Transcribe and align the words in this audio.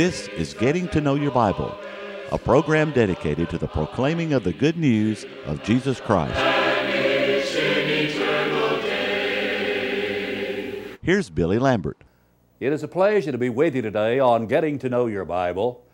This 0.00 0.28
is 0.28 0.54
Getting 0.54 0.88
to 0.92 1.00
Know 1.02 1.14
Your 1.14 1.30
Bible, 1.30 1.76
a 2.32 2.38
program 2.38 2.90
dedicated 2.90 3.50
to 3.50 3.58
the 3.58 3.68
proclaiming 3.68 4.32
of 4.32 4.44
the 4.44 4.52
good 4.54 4.78
news 4.78 5.26
of 5.44 5.62
Jesus 5.62 6.00
Christ. 6.00 6.40
Here's 11.02 11.28
Billy 11.28 11.58
Lambert. 11.58 11.98
It 12.60 12.72
is 12.72 12.82
a 12.82 12.88
pleasure 12.88 13.30
to 13.30 13.36
be 13.36 13.50
with 13.50 13.74
you 13.74 13.82
today 13.82 14.18
on 14.18 14.46
Getting 14.46 14.78
to 14.78 14.88
Know 14.88 15.04
Your 15.04 15.26
Bible. 15.26 15.84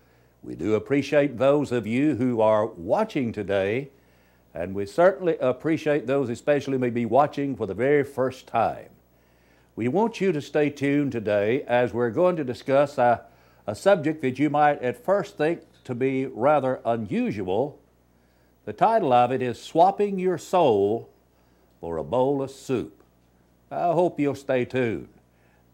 We 0.40 0.54
do 0.54 0.76
appreciate 0.76 1.38
those 1.38 1.72
of 1.72 1.84
you 1.84 2.14
who 2.14 2.40
are 2.40 2.64
watching 2.64 3.32
today, 3.32 3.90
and 4.54 4.72
we 4.72 4.86
certainly 4.86 5.36
appreciate 5.38 6.06
those, 6.06 6.30
especially 6.30 6.78
maybe 6.78 7.06
watching 7.06 7.56
for 7.56 7.66
the 7.66 7.74
very 7.74 8.04
first 8.04 8.46
time. 8.46 8.90
We 9.74 9.88
want 9.88 10.20
you 10.20 10.30
to 10.30 10.40
stay 10.40 10.70
tuned 10.70 11.10
today 11.10 11.62
as 11.62 11.92
we're 11.92 12.10
going 12.10 12.36
to 12.36 12.44
discuss 12.44 12.98
a, 12.98 13.22
a 13.66 13.74
subject 13.74 14.22
that 14.22 14.38
you 14.38 14.48
might 14.48 14.80
at 14.80 15.04
first 15.04 15.36
think 15.36 15.62
to 15.84 15.94
be 15.94 16.26
rather 16.26 16.80
unusual. 16.84 17.80
The 18.64 18.72
title 18.72 19.12
of 19.12 19.32
it 19.32 19.42
is 19.42 19.60
Swapping 19.60 20.18
Your 20.18 20.38
Soul 20.38 21.08
for 21.80 21.96
a 21.96 22.04
Bowl 22.04 22.42
of 22.42 22.50
Soup. 22.50 23.02
I 23.70 23.92
hope 23.92 24.20
you'll 24.20 24.36
stay 24.36 24.64
tuned. 24.64 25.08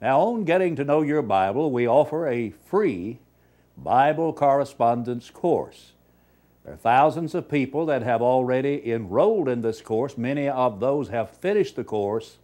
Now, 0.01 0.20
on 0.20 0.45
Getting 0.45 0.74
to 0.77 0.84
Know 0.84 1.02
Your 1.02 1.23
Bible, 1.23 1.70
we 1.70 1.87
offer 1.87 2.27
a 2.27 2.51
free 2.51 3.18
Bible 3.77 4.32
correspondence 4.32 5.30
course. 5.30 5.93
There 6.65 6.74
are 6.74 6.79
thousands 6.79 7.34
of 7.34 7.48
people 7.48 7.87
that 7.87 8.02
have 8.02 8.23
already 8.23 8.90
enrolled 8.90 9.48
in 9.48 9.62
this 9.62 9.80
course. 9.80 10.16
Many 10.16 10.48
of 10.48 10.80
those 10.80 11.09
have 11.09 11.30
finished 11.30 11.77
the 11.77 11.84
course, 11.84 12.38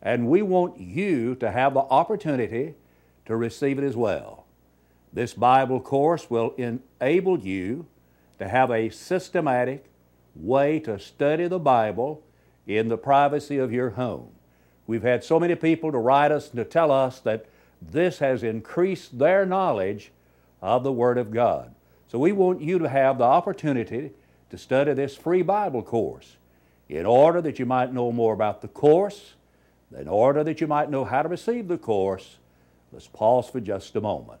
and 0.00 0.28
we 0.28 0.42
want 0.42 0.78
you 0.78 1.34
to 1.36 1.50
have 1.50 1.74
the 1.74 1.80
opportunity 1.80 2.74
to 3.26 3.36
receive 3.36 3.78
it 3.78 3.84
as 3.84 3.96
well. 3.96 4.44
This 5.12 5.34
Bible 5.34 5.80
course 5.80 6.30
will 6.30 6.54
enable 6.56 7.38
you 7.38 7.86
to 8.38 8.48
have 8.48 8.70
a 8.70 8.90
systematic 8.90 9.86
way 10.34 10.78
to 10.80 10.98
study 10.98 11.48
the 11.48 11.58
Bible 11.58 12.22
in 12.66 12.88
the 12.88 12.98
privacy 12.98 13.58
of 13.58 13.72
your 13.72 13.90
home. 13.90 14.30
We've 14.86 15.02
had 15.02 15.24
so 15.24 15.40
many 15.40 15.54
people 15.54 15.92
to 15.92 15.98
write 15.98 16.32
us 16.32 16.48
and 16.48 16.56
to 16.56 16.64
tell 16.64 16.90
us 16.90 17.20
that 17.20 17.46
this 17.80 18.18
has 18.18 18.42
increased 18.42 19.18
their 19.18 19.44
knowledge 19.44 20.12
of 20.60 20.84
the 20.84 20.92
Word 20.92 21.18
of 21.18 21.30
God. 21.30 21.74
So 22.08 22.18
we 22.18 22.32
want 22.32 22.62
you 22.62 22.78
to 22.78 22.88
have 22.88 23.18
the 23.18 23.24
opportunity 23.24 24.12
to 24.50 24.58
study 24.58 24.94
this 24.94 25.16
free 25.16 25.42
Bible 25.42 25.82
course 25.82 26.36
in 26.88 27.04
order 27.04 27.40
that 27.42 27.58
you 27.58 27.66
might 27.66 27.92
know 27.92 28.10
more 28.10 28.32
about 28.32 28.62
the 28.62 28.68
course, 28.68 29.34
in 29.96 30.08
order 30.08 30.42
that 30.42 30.60
you 30.60 30.66
might 30.66 30.90
know 30.90 31.04
how 31.04 31.22
to 31.22 31.28
receive 31.28 31.68
the 31.68 31.78
course. 31.78 32.38
Let's 32.92 33.06
pause 33.06 33.48
for 33.48 33.60
just 33.60 33.94
a 33.96 34.00
moment. 34.00 34.40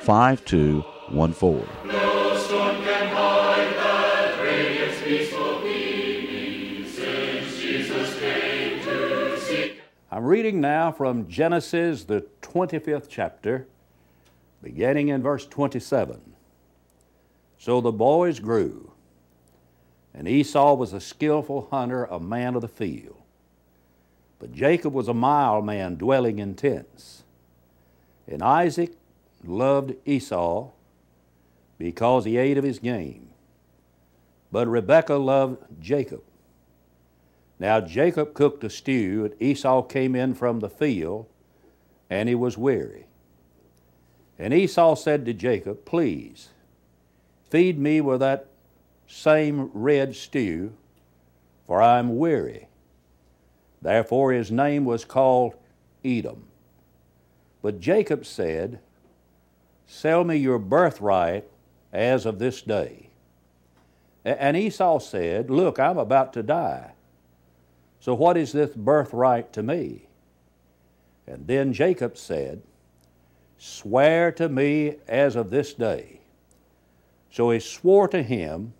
5214. 0.00 1.68
I'm 10.12 10.24
reading 10.24 10.60
now 10.60 10.90
from 10.90 11.28
Genesis, 11.28 12.04
the 12.04 12.26
25th 12.42 13.06
chapter, 13.08 13.66
beginning 14.62 15.08
in 15.08 15.22
verse 15.22 15.46
27. 15.46 16.20
So 17.58 17.80
the 17.80 17.92
boys 17.92 18.40
grew, 18.40 18.92
and 20.14 20.26
Esau 20.26 20.74
was 20.74 20.92
a 20.92 21.00
skillful 21.00 21.68
hunter, 21.70 22.06
a 22.06 22.18
man 22.18 22.54
of 22.54 22.62
the 22.62 22.68
field. 22.68 23.20
But 24.38 24.52
Jacob 24.52 24.94
was 24.94 25.08
a 25.08 25.14
mild 25.14 25.66
man, 25.66 25.96
dwelling 25.96 26.38
in 26.38 26.54
tents. 26.54 27.22
And 28.26 28.42
Isaac 28.42 28.92
loved 29.44 29.94
Esau 30.04 30.70
because 31.78 32.24
he 32.24 32.36
ate 32.36 32.58
of 32.58 32.64
his 32.64 32.78
game. 32.78 33.30
But 34.52 34.68
Rebekah 34.68 35.16
loved 35.16 35.64
Jacob. 35.80 36.22
Now 37.58 37.80
Jacob 37.80 38.34
cooked 38.34 38.64
a 38.64 38.70
stew, 38.70 39.24
and 39.24 39.42
Esau 39.42 39.82
came 39.82 40.14
in 40.14 40.34
from 40.34 40.60
the 40.60 40.70
field, 40.70 41.26
and 42.08 42.28
he 42.28 42.34
was 42.34 42.58
weary. 42.58 43.06
And 44.38 44.54
Esau 44.54 44.94
said 44.94 45.26
to 45.26 45.34
Jacob, 45.34 45.84
Please, 45.84 46.48
feed 47.48 47.78
me 47.78 48.00
with 48.00 48.20
that 48.20 48.46
same 49.06 49.70
red 49.74 50.16
stew, 50.16 50.72
for 51.66 51.82
I 51.82 51.98
am 51.98 52.16
weary. 52.16 52.68
Therefore 53.82 54.32
his 54.32 54.50
name 54.50 54.84
was 54.84 55.04
called 55.04 55.54
Edom. 56.04 56.44
But 57.62 57.80
Jacob 57.80 58.24
said, 58.24 58.80
Sell 59.92 60.22
me 60.22 60.36
your 60.36 60.60
birthright 60.60 61.44
as 61.92 62.24
of 62.24 62.38
this 62.38 62.62
day. 62.62 63.08
And 64.24 64.56
Esau 64.56 65.00
said, 65.00 65.50
Look, 65.50 65.80
I'm 65.80 65.98
about 65.98 66.32
to 66.34 66.44
die. 66.44 66.92
So, 67.98 68.14
what 68.14 68.36
is 68.36 68.52
this 68.52 68.70
birthright 68.70 69.52
to 69.54 69.64
me? 69.64 70.06
And 71.26 71.44
then 71.48 71.72
Jacob 71.72 72.16
said, 72.16 72.62
Swear 73.58 74.30
to 74.32 74.48
me 74.48 74.94
as 75.08 75.34
of 75.34 75.50
this 75.50 75.74
day. 75.74 76.20
So 77.32 77.50
he 77.50 77.58
swore 77.58 78.06
to 78.08 78.22
him 78.22 78.74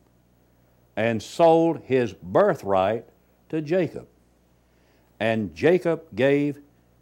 and 0.95 1.21
sold 1.21 1.81
his 1.81 2.13
birthright 2.13 3.05
to 3.49 3.61
Jacob. 3.61 4.07
And 5.19 5.57
Jacob 5.57 6.05
gave 6.15 6.61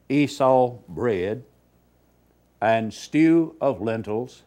Esau 0.09 0.79
bread 0.89 1.45
and 2.61 2.93
stew 2.93 3.57
of 3.61 3.81
lentils. 3.81 4.43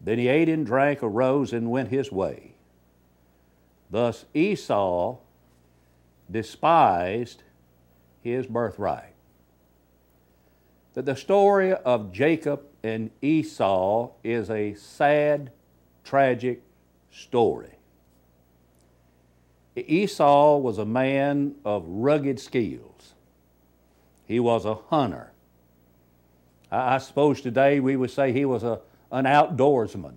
Then 0.00 0.18
he 0.18 0.28
ate 0.28 0.48
and 0.48 0.66
drank, 0.66 1.02
arose, 1.02 1.52
and 1.52 1.70
went 1.70 1.88
his 1.88 2.10
way. 2.12 2.52
Thus 3.90 4.24
Esau 4.34 5.18
despised 6.30 7.42
his 8.22 8.46
birthright. 8.46 9.12
That 10.94 11.06
the 11.06 11.16
story 11.16 11.72
of 11.72 12.12
Jacob 12.12 12.62
and 12.82 13.10
Esau 13.20 14.10
is 14.22 14.50
a 14.50 14.74
sad, 14.74 15.50
tragic 16.04 16.62
story. 17.10 17.70
Esau 19.76 20.58
was 20.58 20.78
a 20.78 20.84
man 20.84 21.56
of 21.64 21.84
rugged 21.86 22.38
skills. 22.38 23.14
He 24.26 24.38
was 24.38 24.64
a 24.64 24.74
hunter. 24.74 25.33
I, 26.74 26.98
suppose 26.98 27.40
today 27.40 27.80
we 27.80 27.96
would 27.96 28.10
say 28.10 28.32
he 28.32 28.44
was 28.44 28.62
a, 28.62 28.80
an 29.12 29.24
outdoorsman. 29.24 30.14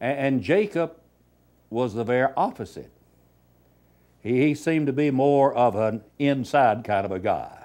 And, 0.00 0.18
and 0.18 0.42
Jacob 0.42 0.96
was 1.70 1.94
the 1.94 2.04
very 2.04 2.32
opposite. 2.36 2.90
He, 4.22 4.48
he 4.48 4.54
seemed 4.54 4.86
to 4.86 4.92
be 4.92 5.10
more 5.10 5.52
of 5.54 5.74
an 5.74 6.02
inside 6.18 6.84
kind 6.84 7.04
of 7.04 7.12
a 7.12 7.18
guy. 7.18 7.64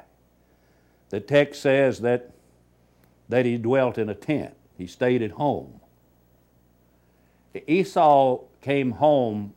The 1.10 1.20
text 1.20 1.62
says 1.62 2.02
that, 2.02 2.32
that 3.30 3.46
he 3.46 3.58
dwelt 3.58 3.98
in 3.98 4.10
a 4.10 4.16
tent, 4.16 4.56
he 4.78 4.88
stayed 4.88 5.22
at 5.22 5.32
home. 5.32 5.80
Esau 7.68 8.42
came 8.62 8.92
home 8.92 9.54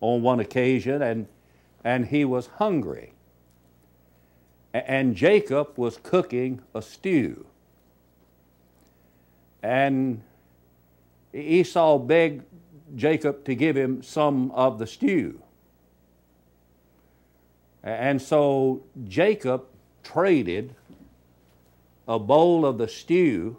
on 0.00 0.22
one 0.22 0.40
occasion 0.40 1.00
and, 1.00 1.26
and 1.84 2.06
he 2.06 2.24
was 2.24 2.46
hungry. 2.58 3.12
And 4.74 5.14
Jacob 5.14 5.72
was 5.76 5.96
cooking 5.96 6.60
a 6.74 6.82
stew. 6.82 7.46
And 9.62 10.22
Esau 11.32 11.98
begged 11.98 12.44
Jacob 12.96 13.44
to 13.44 13.54
give 13.54 13.76
him 13.76 14.02
some 14.02 14.50
of 14.52 14.78
the 14.78 14.86
stew. 14.86 15.40
And 17.82 18.20
so 18.20 18.82
Jacob 19.06 19.64
traded 20.02 20.74
a 22.06 22.18
bowl 22.18 22.64
of 22.64 22.78
the 22.78 22.88
stew 22.88 23.56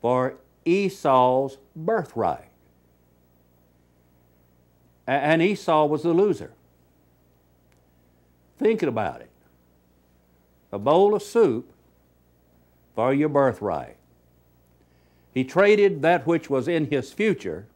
for 0.00 0.36
Esau's 0.64 1.58
birthright. 1.74 2.48
And 5.06 5.42
Esau 5.42 5.86
was 5.86 6.02
the 6.02 6.12
loser. 6.14 6.52
Thinking 8.58 8.88
about 8.88 9.20
it. 9.20 9.30
A 10.72 10.78
bowl 10.78 11.14
of 11.14 11.22
soup 11.22 11.72
for 12.94 13.12
your 13.12 13.28
birthright. 13.28 13.96
He 15.32 15.44
traded 15.44 16.02
that 16.02 16.26
which 16.26 16.48
was 16.48 16.68
in 16.68 16.86
his 16.86 17.12
future 17.12 17.66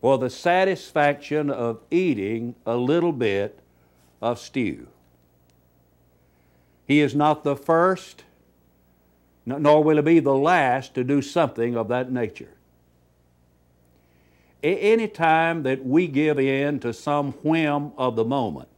for 0.00 0.18
the 0.18 0.28
satisfaction 0.28 1.48
of 1.48 1.80
eating 1.90 2.54
a 2.66 2.76
little 2.76 3.12
bit 3.12 3.58
of 4.20 4.38
stew. 4.38 4.86
He 6.86 7.00
is 7.00 7.14
not 7.14 7.42
the 7.42 7.56
first, 7.56 8.24
nor 9.46 9.82
will 9.82 9.96
he 9.96 10.02
be 10.02 10.20
the 10.20 10.34
last 10.34 10.94
to 10.94 11.04
do 11.04 11.22
something 11.22 11.74
of 11.74 11.88
that 11.88 12.12
nature. 12.12 12.52
Any 14.62 15.08
time 15.08 15.62
that 15.62 15.84
we 15.84 16.06
give 16.06 16.38
in 16.38 16.80
to 16.80 16.92
some 16.92 17.32
whim 17.32 17.92
of 17.96 18.16
the 18.16 18.24
moment, 18.24 18.73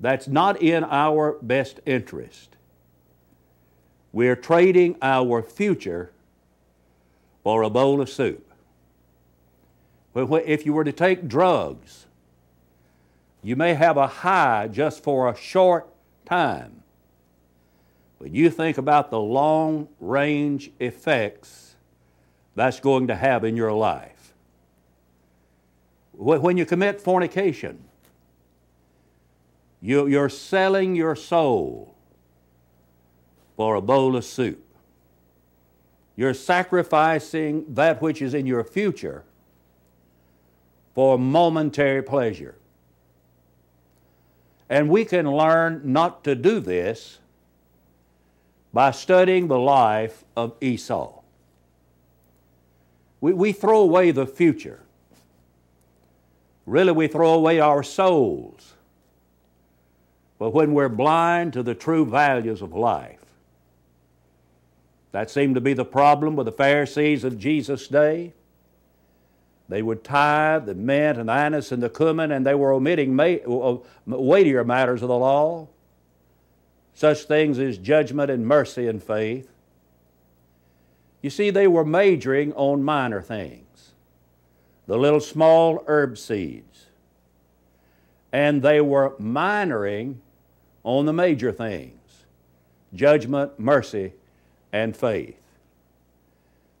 that's 0.00 0.26
not 0.26 0.62
in 0.62 0.82
our 0.84 1.36
best 1.42 1.80
interest. 1.84 2.56
We're 4.12 4.36
trading 4.36 4.96
our 5.02 5.42
future 5.42 6.10
for 7.44 7.62
a 7.62 7.70
bowl 7.70 8.00
of 8.00 8.08
soup. 8.08 8.50
If 10.14 10.66
you 10.66 10.72
were 10.72 10.84
to 10.84 10.92
take 10.92 11.28
drugs, 11.28 12.06
you 13.42 13.56
may 13.56 13.74
have 13.74 13.96
a 13.96 14.06
high 14.06 14.68
just 14.68 15.02
for 15.02 15.28
a 15.28 15.36
short 15.36 15.88
time. 16.24 16.82
But 18.18 18.32
you 18.32 18.50
think 18.50 18.76
about 18.76 19.10
the 19.10 19.20
long 19.20 19.88
range 20.00 20.70
effects 20.80 21.76
that's 22.54 22.80
going 22.80 23.06
to 23.06 23.14
have 23.14 23.44
in 23.44 23.56
your 23.56 23.72
life. 23.72 24.34
When 26.12 26.56
you 26.56 26.66
commit 26.66 27.00
fornication, 27.00 27.84
you're 29.80 30.28
selling 30.28 30.94
your 30.94 31.16
soul 31.16 31.94
for 33.56 33.74
a 33.74 33.80
bowl 33.80 34.16
of 34.16 34.24
soup. 34.24 34.64
You're 36.16 36.34
sacrificing 36.34 37.64
that 37.74 38.02
which 38.02 38.20
is 38.20 38.34
in 38.34 38.46
your 38.46 38.64
future 38.64 39.24
for 40.94 41.18
momentary 41.18 42.02
pleasure. 42.02 42.56
And 44.68 44.88
we 44.88 45.04
can 45.04 45.30
learn 45.30 45.80
not 45.84 46.24
to 46.24 46.34
do 46.34 46.60
this 46.60 47.18
by 48.72 48.90
studying 48.90 49.48
the 49.48 49.58
life 49.58 50.24
of 50.36 50.54
Esau. 50.60 51.20
We, 53.20 53.32
we 53.32 53.52
throw 53.52 53.80
away 53.80 54.10
the 54.10 54.26
future. 54.26 54.80
Really, 56.66 56.92
we 56.92 57.08
throw 57.08 57.34
away 57.34 57.60
our 57.60 57.82
souls. 57.82 58.74
But 60.40 60.54
when 60.54 60.72
we're 60.72 60.88
blind 60.88 61.52
to 61.52 61.62
the 61.62 61.74
true 61.74 62.06
values 62.06 62.62
of 62.62 62.72
life, 62.72 63.20
that 65.12 65.30
seemed 65.30 65.54
to 65.56 65.60
be 65.60 65.74
the 65.74 65.84
problem 65.84 66.34
with 66.34 66.46
the 66.46 66.52
Pharisees 66.52 67.24
of 67.24 67.38
Jesus' 67.38 67.86
day. 67.88 68.32
They 69.68 69.82
would 69.82 70.02
tithe 70.02 70.64
the 70.64 70.74
mint 70.74 71.18
and 71.18 71.28
anise 71.28 71.72
and 71.72 71.82
the 71.82 71.90
cumin, 71.90 72.32
and 72.32 72.46
they 72.46 72.54
were 72.54 72.72
omitting 72.72 73.18
weightier 74.06 74.64
matters 74.64 75.02
of 75.02 75.08
the 75.08 75.18
law, 75.18 75.68
such 76.94 77.24
things 77.24 77.58
as 77.58 77.76
judgment 77.76 78.30
and 78.30 78.46
mercy 78.46 78.88
and 78.88 79.02
faith. 79.02 79.50
You 81.20 81.28
see, 81.28 81.50
they 81.50 81.66
were 81.66 81.84
majoring 81.84 82.54
on 82.54 82.82
minor 82.82 83.20
things, 83.20 83.90
the 84.86 84.96
little 84.96 85.20
small 85.20 85.84
herb 85.86 86.16
seeds, 86.16 86.86
and 88.32 88.62
they 88.62 88.80
were 88.80 89.10
minoring 89.20 90.16
on 90.82 91.06
the 91.06 91.12
major 91.12 91.52
things 91.52 91.96
judgment, 92.92 93.58
mercy, 93.58 94.12
and 94.72 94.96
faith. 94.96 95.36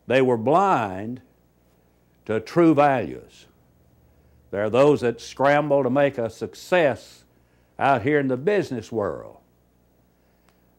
They 0.06 0.20
were 0.20 0.36
blind 0.36 1.20
to 2.26 2.40
true 2.40 2.74
values. 2.74 3.46
There 4.50 4.64
are 4.64 4.70
those 4.70 5.02
that 5.02 5.20
scramble 5.20 5.84
to 5.84 5.90
make 5.90 6.18
a 6.18 6.28
success 6.28 7.24
out 7.78 8.02
here 8.02 8.18
in 8.18 8.28
the 8.28 8.36
business 8.36 8.90
world. 8.90 9.36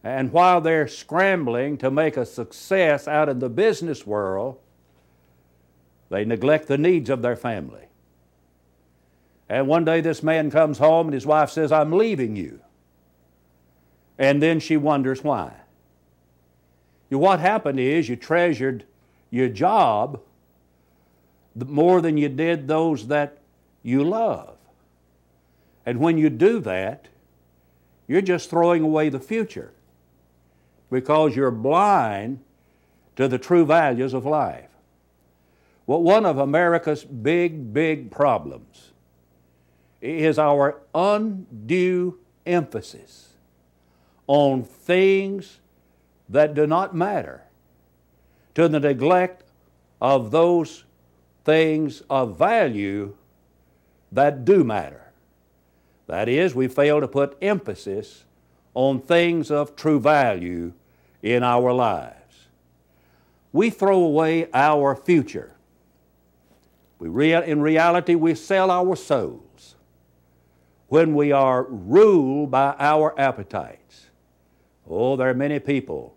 And 0.03 0.31
while 0.31 0.61
they're 0.61 0.87
scrambling 0.87 1.77
to 1.77 1.91
make 1.91 2.17
a 2.17 2.25
success 2.25 3.07
out 3.07 3.29
in 3.29 3.39
the 3.39 3.49
business 3.49 4.05
world, 4.05 4.59
they 6.09 6.25
neglect 6.25 6.67
the 6.67 6.77
needs 6.77 7.09
of 7.09 7.21
their 7.21 7.35
family. 7.35 7.85
And 9.47 9.67
one 9.67 9.85
day 9.85 10.01
this 10.01 10.23
man 10.23 10.49
comes 10.49 10.77
home 10.77 11.07
and 11.07 11.13
his 11.13 11.25
wife 11.25 11.51
says, 11.51 11.71
I'm 11.71 11.91
leaving 11.91 12.35
you. 12.35 12.59
And 14.21 14.39
then 14.39 14.59
she 14.59 14.77
wonders 14.77 15.23
why. 15.23 15.51
What 17.09 17.39
happened 17.39 17.79
is 17.79 18.07
you 18.07 18.15
treasured 18.15 18.85
your 19.31 19.49
job 19.49 20.21
more 21.55 22.01
than 22.01 22.17
you 22.17 22.29
did 22.29 22.67
those 22.67 23.07
that 23.07 23.39
you 23.81 24.03
love. 24.03 24.57
And 25.87 25.99
when 25.99 26.19
you 26.19 26.29
do 26.29 26.59
that, 26.59 27.07
you're 28.07 28.21
just 28.21 28.51
throwing 28.51 28.83
away 28.83 29.09
the 29.09 29.19
future 29.19 29.71
because 30.91 31.35
you're 31.35 31.49
blind 31.49 32.41
to 33.15 33.27
the 33.27 33.39
true 33.39 33.65
values 33.65 34.13
of 34.13 34.23
life. 34.27 34.69
Well, 35.87 36.03
one 36.03 36.27
of 36.27 36.37
America's 36.37 37.03
big, 37.03 37.73
big 37.73 38.11
problems 38.11 38.91
is 39.99 40.37
our 40.37 40.79
undue 40.93 42.19
emphasis 42.45 43.30
on 44.31 44.63
things 44.63 45.59
that 46.29 46.53
do 46.53 46.65
not 46.65 46.95
matter 46.95 47.41
to 48.55 48.69
the 48.69 48.79
neglect 48.79 49.43
of 49.99 50.31
those 50.31 50.85
things 51.43 52.01
of 52.09 52.37
value 52.37 53.13
that 54.09 54.45
do 54.45 54.63
matter. 54.63 55.11
That 56.07 56.29
is, 56.29 56.55
we 56.55 56.69
fail 56.69 57.01
to 57.01 57.09
put 57.09 57.37
emphasis 57.41 58.23
on 58.73 59.01
things 59.01 59.51
of 59.51 59.75
true 59.75 59.99
value 59.99 60.71
in 61.21 61.43
our 61.43 61.73
lives. 61.73 62.47
We 63.51 63.69
throw 63.69 64.01
away 64.01 64.47
our 64.53 64.95
future. 64.95 65.55
We 66.99 67.09
rea- 67.09 67.45
in 67.45 67.61
reality, 67.61 68.15
we 68.15 68.35
sell 68.35 68.71
our 68.71 68.95
souls 68.95 69.75
when 70.87 71.15
we 71.15 71.33
are 71.33 71.63
ruled 71.63 72.49
by 72.49 72.75
our 72.79 73.13
appetites. 73.19 74.10
Oh, 74.89 75.15
there 75.15 75.29
are 75.29 75.33
many 75.33 75.59
people 75.59 76.15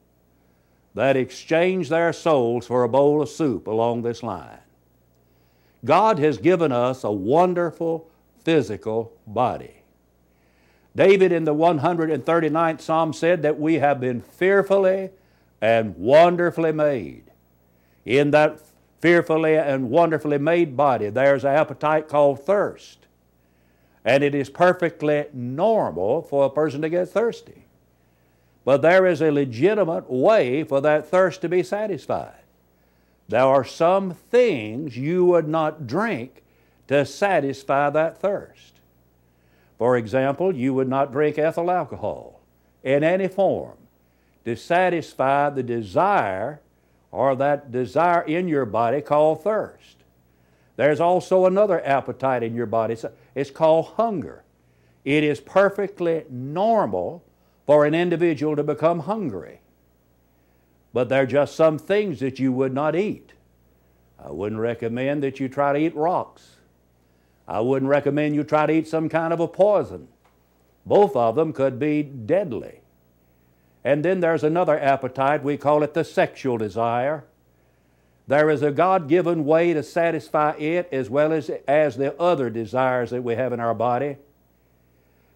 that 0.94 1.16
exchange 1.16 1.88
their 1.88 2.12
souls 2.12 2.66
for 2.66 2.82
a 2.82 2.88
bowl 2.88 3.20
of 3.20 3.28
soup 3.28 3.66
along 3.66 4.02
this 4.02 4.22
line. 4.22 4.58
God 5.84 6.18
has 6.18 6.38
given 6.38 6.72
us 6.72 7.04
a 7.04 7.12
wonderful 7.12 8.08
physical 8.42 9.12
body. 9.26 9.82
David 10.96 11.32
in 11.32 11.44
the 11.44 11.54
139th 11.54 12.80
Psalm 12.80 13.12
said 13.12 13.42
that 13.42 13.58
we 13.58 13.74
have 13.74 14.00
been 14.00 14.20
fearfully 14.20 15.10
and 15.60 15.96
wonderfully 15.96 16.72
made. 16.72 17.24
In 18.04 18.30
that 18.30 18.60
fearfully 19.00 19.56
and 19.56 19.90
wonderfully 19.90 20.38
made 20.38 20.76
body, 20.76 21.10
there's 21.10 21.44
an 21.44 21.54
appetite 21.54 22.08
called 22.08 22.44
thirst. 22.44 23.06
And 24.04 24.22
it 24.22 24.34
is 24.34 24.50
perfectly 24.50 25.26
normal 25.32 26.22
for 26.22 26.44
a 26.44 26.50
person 26.50 26.82
to 26.82 26.88
get 26.88 27.08
thirsty. 27.08 27.63
But 28.64 28.82
there 28.82 29.06
is 29.06 29.20
a 29.20 29.30
legitimate 29.30 30.10
way 30.10 30.64
for 30.64 30.80
that 30.80 31.06
thirst 31.06 31.40
to 31.42 31.48
be 31.48 31.62
satisfied. 31.62 32.44
There 33.28 33.44
are 33.44 33.64
some 33.64 34.12
things 34.12 34.96
you 34.96 35.24
would 35.26 35.48
not 35.48 35.86
drink 35.86 36.42
to 36.88 37.04
satisfy 37.04 37.90
that 37.90 38.18
thirst. 38.18 38.80
For 39.78 39.96
example, 39.96 40.54
you 40.54 40.72
would 40.74 40.88
not 40.88 41.12
drink 41.12 41.38
ethyl 41.38 41.70
alcohol 41.70 42.40
in 42.82 43.02
any 43.02 43.28
form 43.28 43.76
to 44.44 44.56
satisfy 44.56 45.50
the 45.50 45.62
desire 45.62 46.60
or 47.10 47.34
that 47.36 47.70
desire 47.70 48.22
in 48.22 48.48
your 48.48 48.66
body 48.66 49.00
called 49.00 49.42
thirst. 49.42 49.96
There's 50.76 51.00
also 51.00 51.46
another 51.46 51.84
appetite 51.86 52.42
in 52.42 52.54
your 52.54 52.66
body. 52.66 52.96
It's, 53.34 53.50
called 53.50 53.86
hunger. 53.96 54.42
It 55.04 55.22
is 55.22 55.40
perfectly 55.40 56.24
normal 56.28 57.22
for 57.66 57.84
an 57.84 57.94
individual 57.94 58.56
to 58.56 58.62
become 58.62 59.00
hungry. 59.00 59.60
But 60.92 61.08
there 61.08 61.22
are 61.22 61.26
just 61.26 61.56
some 61.56 61.78
things 61.78 62.20
that 62.20 62.38
you 62.38 62.52
would 62.52 62.72
not 62.72 62.94
eat. 62.94 63.32
I 64.18 64.30
wouldn't 64.30 64.60
recommend 64.60 65.22
that 65.22 65.40
you 65.40 65.48
try 65.48 65.72
to 65.72 65.78
eat 65.78 65.94
rocks. 65.94 66.56
I 67.46 67.60
wouldn't 67.60 67.90
recommend 67.90 68.34
you 68.34 68.44
try 68.44 68.66
to 68.66 68.72
eat 68.72 68.88
some 68.88 69.08
kind 69.08 69.32
of 69.32 69.40
a 69.40 69.48
poison. 69.48 70.08
Both 70.86 71.16
of 71.16 71.34
them 71.34 71.52
could 71.52 71.78
be 71.78 72.02
deadly. 72.02 72.80
And 73.82 74.04
then 74.04 74.20
there's 74.20 74.44
another 74.44 74.78
appetite, 74.78 75.42
we 75.42 75.58
call 75.58 75.82
it 75.82 75.92
the 75.92 76.04
sexual 76.04 76.56
desire. 76.56 77.24
There 78.26 78.48
is 78.48 78.62
a 78.62 78.70
God 78.70 79.08
given 79.08 79.44
way 79.44 79.74
to 79.74 79.82
satisfy 79.82 80.52
it 80.52 80.88
as 80.90 81.10
well 81.10 81.32
as, 81.32 81.50
as 81.68 81.96
the 81.96 82.18
other 82.18 82.48
desires 82.48 83.10
that 83.10 83.22
we 83.22 83.34
have 83.34 83.52
in 83.52 83.60
our 83.60 83.74
body. 83.74 84.16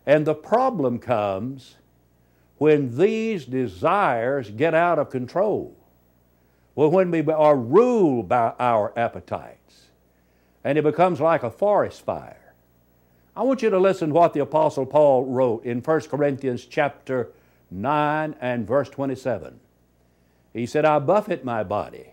And 0.06 0.26
the 0.26 0.34
problem 0.34 0.98
comes 0.98 1.76
when 2.58 2.96
these 2.96 3.44
desires 3.44 4.50
get 4.50 4.74
out 4.74 4.98
of 4.98 5.10
control. 5.10 5.74
Well, 6.74 6.90
when 6.90 7.10
we 7.10 7.20
are 7.32 7.56
ruled 7.56 8.28
by 8.28 8.52
our 8.58 8.92
appetites, 8.96 9.86
and 10.64 10.76
it 10.76 10.82
becomes 10.82 11.20
like 11.20 11.42
a 11.42 11.50
forest 11.50 12.02
fire. 12.02 12.54
I 13.36 13.42
want 13.42 13.62
you 13.62 13.70
to 13.70 13.78
listen 13.78 14.08
to 14.08 14.14
what 14.14 14.32
the 14.32 14.40
Apostle 14.40 14.84
Paul 14.84 15.24
wrote 15.24 15.64
in 15.64 15.80
1 15.80 16.00
Corinthians 16.02 16.64
chapter 16.64 17.30
9 17.70 18.34
and 18.40 18.66
verse 18.66 18.88
27. 18.88 19.60
He 20.52 20.66
said, 20.66 20.84
I 20.84 20.98
buffet 20.98 21.44
my 21.44 21.62
body, 21.62 22.08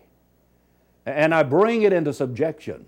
and 1.04 1.34
I 1.34 1.42
bring 1.42 1.82
it 1.82 1.92
into 1.92 2.12
subjection, 2.12 2.86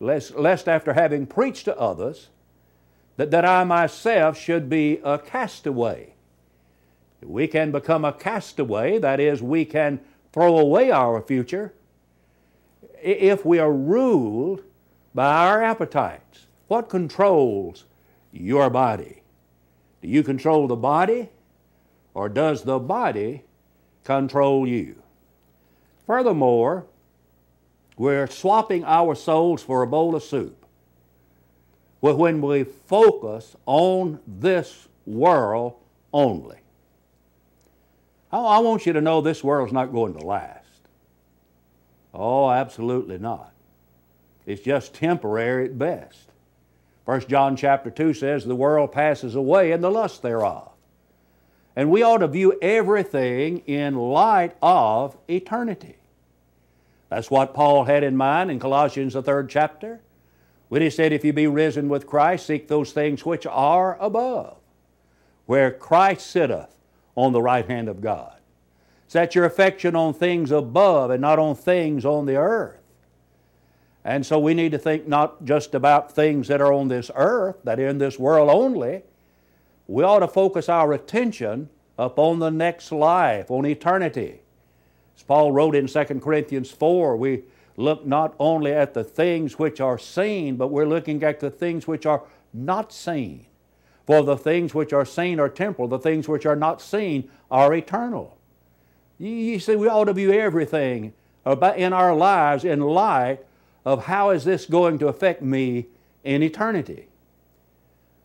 lest, 0.00 0.34
lest 0.34 0.68
after 0.68 0.94
having 0.94 1.26
preached 1.26 1.66
to 1.66 1.78
others, 1.78 2.28
that, 3.16 3.30
that 3.30 3.44
I 3.44 3.62
myself 3.62 4.36
should 4.36 4.68
be 4.68 5.00
a 5.04 5.18
castaway. 5.18 6.15
We 7.26 7.48
can 7.48 7.72
become 7.72 8.04
a 8.04 8.12
castaway, 8.12 8.98
that 8.98 9.18
is, 9.20 9.42
we 9.42 9.64
can 9.64 10.00
throw 10.32 10.58
away 10.58 10.90
our 10.90 11.20
future 11.20 11.72
if 13.02 13.44
we 13.44 13.58
are 13.58 13.72
ruled 13.72 14.62
by 15.14 15.46
our 15.46 15.62
appetites. 15.62 16.46
What 16.68 16.88
controls 16.88 17.84
your 18.32 18.70
body? 18.70 19.22
Do 20.02 20.08
you 20.08 20.22
control 20.22 20.66
the 20.66 20.76
body, 20.76 21.30
or 22.14 22.28
does 22.28 22.62
the 22.62 22.78
body 22.78 23.42
control 24.04 24.66
you? 24.66 25.02
Furthermore, 26.06 26.86
we're 27.96 28.26
swapping 28.26 28.84
our 28.84 29.14
souls 29.14 29.62
for 29.62 29.82
a 29.82 29.86
bowl 29.86 30.14
of 30.14 30.22
soup. 30.22 30.64
When 32.00 32.40
we 32.40 32.64
focus 32.64 33.56
on 33.64 34.20
this 34.26 34.86
world 35.06 35.74
only. 36.12 36.58
Oh, 38.38 38.44
I 38.44 38.58
want 38.58 38.84
you 38.84 38.92
to 38.92 39.00
know 39.00 39.22
this 39.22 39.42
world's 39.42 39.72
not 39.72 39.92
going 39.92 40.12
to 40.12 40.22
last. 40.22 40.82
Oh, 42.12 42.50
absolutely 42.50 43.16
not. 43.16 43.50
It's 44.44 44.60
just 44.60 44.92
temporary 44.92 45.64
at 45.64 45.78
best. 45.78 46.28
1 47.06 47.28
John 47.28 47.56
chapter 47.56 47.90
2 47.90 48.12
says, 48.12 48.44
The 48.44 48.54
world 48.54 48.92
passes 48.92 49.36
away 49.36 49.72
and 49.72 49.82
the 49.82 49.90
lust 49.90 50.20
thereof. 50.20 50.68
And 51.74 51.90
we 51.90 52.02
ought 52.02 52.18
to 52.18 52.28
view 52.28 52.58
everything 52.60 53.60
in 53.60 53.96
light 53.96 54.54
of 54.60 55.16
eternity. 55.30 55.96
That's 57.08 57.30
what 57.30 57.54
Paul 57.54 57.84
had 57.84 58.04
in 58.04 58.18
mind 58.18 58.50
in 58.50 58.60
Colossians, 58.60 59.14
the 59.14 59.22
third 59.22 59.48
chapter, 59.48 60.00
when 60.68 60.82
he 60.82 60.90
said, 60.90 61.10
If 61.10 61.24
you 61.24 61.32
be 61.32 61.46
risen 61.46 61.88
with 61.88 62.06
Christ, 62.06 62.44
seek 62.44 62.68
those 62.68 62.92
things 62.92 63.24
which 63.24 63.46
are 63.46 63.96
above, 63.98 64.58
where 65.46 65.70
Christ 65.70 66.26
sitteth 66.26 66.76
on 67.16 67.32
the 67.32 67.42
right 67.42 67.66
hand 67.66 67.88
of 67.88 68.00
God. 68.00 68.34
Set 69.08 69.34
your 69.34 69.44
affection 69.44 69.96
on 69.96 70.14
things 70.14 70.50
above 70.50 71.10
and 71.10 71.20
not 71.20 71.38
on 71.38 71.54
things 71.54 72.04
on 72.04 72.26
the 72.26 72.36
earth. 72.36 72.80
And 74.04 74.24
so 74.24 74.38
we 74.38 74.54
need 74.54 74.70
to 74.72 74.78
think 74.78 75.08
not 75.08 75.44
just 75.44 75.74
about 75.74 76.12
things 76.12 76.46
that 76.48 76.60
are 76.60 76.72
on 76.72 76.88
this 76.88 77.10
earth, 77.16 77.56
that 77.64 77.80
are 77.80 77.88
in 77.88 77.98
this 77.98 78.18
world 78.18 78.48
only. 78.50 79.02
We 79.88 80.04
ought 80.04 80.20
to 80.20 80.28
focus 80.28 80.68
our 80.68 80.92
attention 80.92 81.68
upon 81.98 82.38
the 82.38 82.50
next 82.50 82.92
life, 82.92 83.50
on 83.50 83.66
eternity. 83.66 84.40
As 85.16 85.22
Paul 85.22 85.50
wrote 85.52 85.74
in 85.74 85.86
2 85.86 86.04
Corinthians 86.20 86.70
4, 86.70 87.16
we 87.16 87.44
look 87.76 88.06
not 88.06 88.34
only 88.38 88.72
at 88.72 88.94
the 88.94 89.04
things 89.04 89.58
which 89.58 89.80
are 89.80 89.98
seen, 89.98 90.56
but 90.56 90.68
we're 90.68 90.86
looking 90.86 91.22
at 91.22 91.40
the 91.40 91.50
things 91.50 91.86
which 91.86 92.06
are 92.06 92.22
not 92.52 92.92
seen. 92.92 93.46
For 94.06 94.22
the 94.22 94.36
things 94.36 94.72
which 94.74 94.92
are 94.92 95.04
seen 95.04 95.40
are 95.40 95.48
temporal, 95.48 95.88
the 95.88 95.98
things 95.98 96.28
which 96.28 96.46
are 96.46 96.56
not 96.56 96.80
seen 96.80 97.28
are 97.50 97.74
eternal. 97.74 98.38
You 99.18 99.58
see, 99.58 99.76
we 99.76 99.88
ought 99.88 100.04
to 100.04 100.12
view 100.12 100.32
everything 100.32 101.12
about 101.44 101.78
in 101.78 101.92
our 101.92 102.14
lives 102.14 102.64
in 102.64 102.80
light 102.80 103.40
of 103.84 104.06
how 104.06 104.30
is 104.30 104.44
this 104.44 104.66
going 104.66 104.98
to 104.98 105.08
affect 105.08 105.42
me 105.42 105.86
in 106.22 106.42
eternity. 106.42 107.08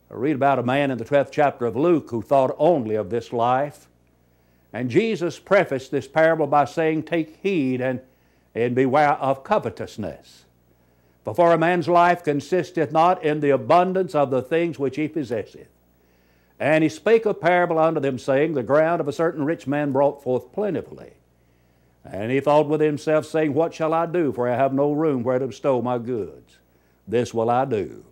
I 0.09 0.15
read 0.15 0.35
about 0.35 0.59
a 0.59 0.63
man 0.63 0.91
in 0.91 0.97
the 0.97 1.05
12th 1.05 1.31
chapter 1.31 1.65
of 1.65 1.75
Luke 1.75 2.09
who 2.09 2.21
thought 2.21 2.55
only 2.59 2.95
of 2.95 3.09
this 3.09 3.31
life. 3.31 3.87
And 4.73 4.89
Jesus 4.89 5.39
prefaced 5.39 5.91
this 5.91 6.07
parable 6.07 6.47
by 6.47 6.65
saying, 6.65 7.03
Take 7.03 7.39
heed 7.41 7.79
and, 7.79 8.01
and 8.53 8.75
beware 8.75 9.13
of 9.13 9.43
covetousness. 9.43 10.45
For 11.23 11.53
a 11.53 11.57
man's 11.57 11.87
life 11.87 12.23
consisteth 12.23 12.91
not 12.91 13.23
in 13.23 13.41
the 13.41 13.51
abundance 13.51 14.15
of 14.15 14.31
the 14.31 14.41
things 14.41 14.79
which 14.79 14.95
he 14.95 15.07
possesseth. 15.07 15.67
And 16.59 16.83
he 16.83 16.89
spake 16.89 17.25
a 17.25 17.33
parable 17.33 17.79
unto 17.79 17.99
them, 17.99 18.19
saying, 18.19 18.53
The 18.53 18.63
ground 18.63 19.01
of 19.01 19.07
a 19.07 19.13
certain 19.13 19.45
rich 19.45 19.67
man 19.67 19.91
brought 19.91 20.23
forth 20.23 20.51
plentifully. 20.51 21.13
And 22.03 22.31
he 22.31 22.39
thought 22.39 22.67
with 22.67 22.81
himself, 22.81 23.25
saying, 23.25 23.53
What 23.53 23.73
shall 23.73 23.93
I 23.93 24.05
do? 24.05 24.31
For 24.31 24.47
I 24.49 24.55
have 24.55 24.73
no 24.73 24.91
room 24.91 25.23
where 25.23 25.39
to 25.39 25.47
bestow 25.47 25.81
my 25.81 25.97
goods. 25.97 26.57
This 27.07 27.33
will 27.33 27.49
I 27.49 27.65
do. 27.65 28.05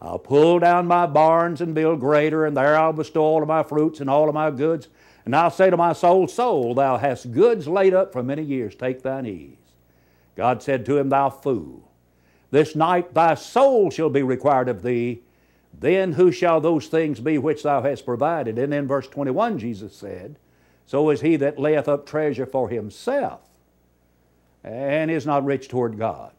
I'll 0.00 0.18
pull 0.18 0.58
down 0.58 0.86
my 0.86 1.06
barns 1.06 1.60
and 1.60 1.74
build 1.74 2.00
greater, 2.00 2.44
and 2.44 2.56
there 2.56 2.76
I'll 2.76 2.92
bestow 2.92 3.22
all 3.22 3.42
of 3.42 3.48
my 3.48 3.62
fruits 3.62 4.00
and 4.00 4.10
all 4.10 4.28
of 4.28 4.34
my 4.34 4.50
goods. 4.50 4.88
And 5.24 5.34
I'll 5.34 5.50
say 5.50 5.70
to 5.70 5.76
my 5.76 5.92
soul, 5.92 6.28
Soul, 6.28 6.74
thou 6.74 6.98
hast 6.98 7.32
goods 7.32 7.66
laid 7.66 7.94
up 7.94 8.12
for 8.12 8.22
many 8.22 8.42
years, 8.42 8.74
take 8.74 9.02
thine 9.02 9.26
ease. 9.26 9.56
God 10.36 10.62
said 10.62 10.84
to 10.86 10.98
him, 10.98 11.08
Thou 11.08 11.30
fool, 11.30 11.85
this 12.56 12.74
night 12.74 13.12
thy 13.12 13.34
soul 13.34 13.90
shall 13.90 14.08
be 14.08 14.22
required 14.22 14.68
of 14.68 14.82
thee, 14.82 15.20
then 15.78 16.12
who 16.12 16.32
shall 16.32 16.60
those 16.60 16.86
things 16.86 17.20
be 17.20 17.36
which 17.36 17.62
thou 17.62 17.82
hast 17.82 18.06
provided? 18.06 18.58
And 18.58 18.72
in 18.72 18.86
verse 18.86 19.06
21, 19.08 19.58
Jesus 19.58 19.94
said, 19.94 20.36
So 20.86 21.10
is 21.10 21.20
he 21.20 21.36
that 21.36 21.58
layeth 21.58 21.86
up 21.86 22.06
treasure 22.06 22.46
for 22.46 22.70
himself 22.70 23.40
and 24.64 25.10
is 25.10 25.26
not 25.26 25.44
rich 25.44 25.68
toward 25.68 25.98
God. 25.98 26.32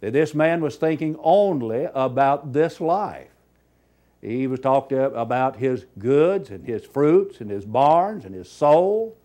That 0.00 0.12
this 0.12 0.34
man 0.34 0.60
was 0.60 0.76
thinking 0.76 1.16
only 1.20 1.88
about 1.94 2.52
this 2.52 2.80
life. 2.80 3.30
He 4.20 4.48
was 4.48 4.60
talking 4.60 4.98
about 4.98 5.56
his 5.56 5.86
goods 5.98 6.50
and 6.50 6.66
his 6.66 6.84
fruits 6.84 7.40
and 7.40 7.50
his 7.50 7.64
barns 7.64 8.24
and 8.24 8.34
his 8.34 8.50
soul. 8.50 9.16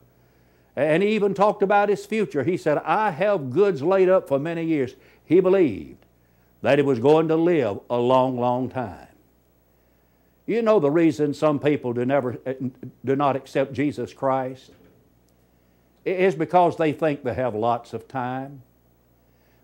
And 0.75 1.01
he 1.01 1.09
even 1.09 1.33
talked 1.33 1.63
about 1.63 1.89
his 1.89 2.05
future. 2.05 2.43
He 2.43 2.57
said, 2.57 2.77
I 2.79 3.09
have 3.09 3.49
goods 3.49 3.81
laid 3.81 4.07
up 4.07 4.27
for 4.27 4.37
many 4.37 4.63
years. 4.63 4.93
He 5.25 5.39
believed 5.39 5.97
that 6.61 6.77
he 6.77 6.83
was 6.83 6.99
going 6.99 7.27
to 7.27 7.35
live 7.35 7.79
a 7.89 7.97
long, 7.97 8.39
long 8.39 8.69
time. 8.69 9.07
You 10.45 10.61
know 10.61 10.79
the 10.79 10.91
reason 10.91 11.33
some 11.33 11.59
people 11.59 11.93
do, 11.93 12.05
never, 12.05 12.37
eh, 12.45 12.55
do 13.05 13.15
not 13.15 13.35
accept 13.35 13.73
Jesus 13.73 14.13
Christ? 14.13 14.71
is 16.05 16.35
because 16.35 16.77
they 16.77 16.91
think 16.91 17.23
they 17.23 17.33
have 17.33 17.55
lots 17.55 17.93
of 17.93 18.07
time. 18.07 18.63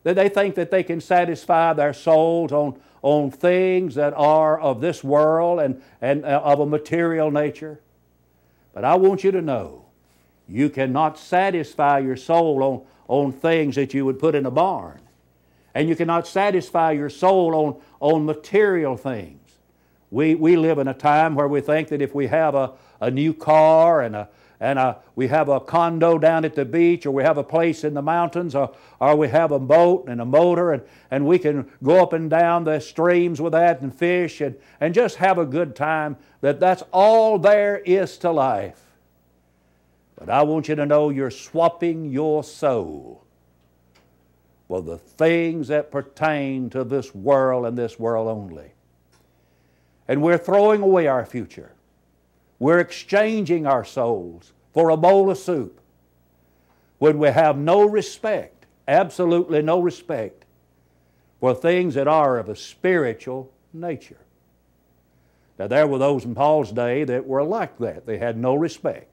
That 0.03 0.15
they 0.15 0.29
think 0.29 0.55
that 0.55 0.71
they 0.71 0.83
can 0.83 1.01
satisfy 1.01 1.73
their 1.73 1.93
souls 1.93 2.51
on, 2.51 2.79
on 3.01 3.31
things 3.31 3.95
that 3.95 4.13
are 4.13 4.59
of 4.59 4.79
this 4.79 5.03
world 5.03 5.59
and, 5.59 5.81
and 6.01 6.23
uh, 6.23 6.41
of 6.43 6.59
a 6.59 6.65
material 6.65 7.31
nature. 7.31 7.79
But 8.73 8.85
I 8.85 8.95
want 8.95 9.23
you 9.23 9.31
to 9.31 9.41
know 9.41 9.85
you 10.47 10.69
cannot 10.69 11.17
satisfy 11.17 11.99
your 11.99 12.15
soul 12.15 12.63
on, 12.63 12.81
on 13.07 13.31
things 13.31 13.75
that 13.75 13.93
you 13.93 14.05
would 14.05 14.19
put 14.19 14.35
in 14.35 14.45
a 14.45 14.51
barn. 14.51 15.01
And 15.77 15.87
you 15.87 15.95
cannot 15.95 16.25
satisfy 16.25 16.93
your 16.93 17.07
soul 17.07 17.53
on, 17.53 17.75
on 17.99 18.25
material 18.25 18.97
things. 18.97 19.39
We, 20.09 20.33
we 20.33 20.55
live 20.55 20.79
in 20.79 20.87
a 20.87 20.93
time 20.95 21.35
where 21.35 21.47
we 21.47 21.61
think 21.61 21.89
that 21.89 22.01
if 22.01 22.15
we 22.15 22.25
have 22.25 22.55
a, 22.55 22.71
a 22.99 23.11
new 23.11 23.31
car 23.31 24.01
and, 24.01 24.15
a, 24.15 24.27
and 24.59 24.79
a, 24.79 24.97
we 25.15 25.27
have 25.27 25.49
a 25.49 25.59
condo 25.59 26.17
down 26.17 26.45
at 26.45 26.55
the 26.55 26.65
beach 26.65 27.05
or 27.05 27.11
we 27.11 27.21
have 27.21 27.37
a 27.37 27.43
place 27.43 27.83
in 27.83 27.93
the 27.93 28.01
mountains 28.01 28.55
or, 28.55 28.73
or 28.99 29.15
we 29.15 29.27
have 29.27 29.51
a 29.51 29.59
boat 29.59 30.07
and 30.07 30.19
a 30.19 30.25
motor 30.25 30.73
and, 30.73 30.81
and 31.11 31.27
we 31.27 31.37
can 31.37 31.69
go 31.83 32.01
up 32.01 32.11
and 32.11 32.31
down 32.31 32.63
the 32.63 32.79
streams 32.79 33.39
with 33.39 33.51
that 33.51 33.81
and 33.81 33.93
fish 33.93 34.41
and, 34.41 34.55
and 34.81 34.95
just 34.95 35.17
have 35.17 35.37
a 35.37 35.45
good 35.45 35.75
time, 35.75 36.17
that 36.41 36.59
that's 36.59 36.81
all 36.91 37.37
there 37.37 37.77
is 37.85 38.17
to 38.17 38.31
life. 38.31 38.81
But 40.17 40.31
I 40.31 40.41
want 40.41 40.69
you 40.69 40.73
to 40.73 40.87
know 40.87 41.11
you're 41.11 41.29
swapping 41.29 42.09
your 42.09 42.43
soul 42.43 43.26
for 44.67 44.81
the 44.81 44.97
things 44.97 45.69
that 45.69 45.91
pertain 45.91 46.69
to 46.69 46.83
this 46.83 47.15
world 47.15 47.65
and 47.65 47.77
this 47.77 47.97
world 47.97 48.27
only 48.27 48.73
and 50.07 50.21
we're 50.21 50.37
throwing 50.37 50.81
away 50.81 51.07
our 51.07 51.25
future. 51.25 51.71
We're 52.59 52.79
exchanging 52.79 53.67
our 53.67 53.83
souls 53.83 54.53
for 54.73 54.89
a 54.89 54.97
bowl 54.97 55.29
of 55.29 55.37
soup 55.37 55.79
when 56.97 57.19
we 57.19 57.27
have 57.27 57.57
no 57.57 57.83
respect, 57.87 58.65
absolutely 58.87 59.61
no 59.61 59.79
respect, 59.79 60.45
for 61.39 61.53
things 61.53 61.93
that 61.93 62.07
are 62.07 62.39
of 62.39 62.49
a 62.49 62.55
spiritual 62.55 63.51
nature. 63.73 64.17
Now, 65.59 65.67
there 65.67 65.87
were 65.87 65.99
those 65.99 66.25
in 66.25 66.33
Paul's 66.33 66.71
day 66.71 67.03
that 67.03 67.25
were 67.25 67.43
like 67.43 67.77
that. 67.79 68.05
They 68.05 68.17
had 68.17 68.37
no 68.37 68.55
respect. 68.55 69.07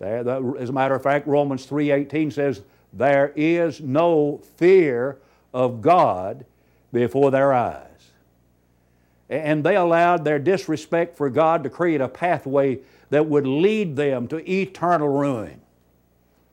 As 0.00 0.68
a 0.68 0.72
matter 0.72 0.94
of 0.94 1.02
fact, 1.02 1.26
Romans 1.26 1.66
3.18 1.66 2.32
says, 2.32 2.62
There 2.96 3.32
is 3.34 3.80
no 3.80 4.40
fear 4.56 5.18
of 5.52 5.82
God 5.82 6.44
before 6.92 7.30
their 7.30 7.52
eyes. 7.52 7.88
And 9.28 9.64
they 9.64 9.76
allowed 9.76 10.24
their 10.24 10.38
disrespect 10.38 11.16
for 11.16 11.28
God 11.28 11.64
to 11.64 11.70
create 11.70 12.00
a 12.00 12.08
pathway 12.08 12.78
that 13.10 13.26
would 13.26 13.46
lead 13.46 13.96
them 13.96 14.28
to 14.28 14.50
eternal 14.50 15.08
ruin. 15.08 15.60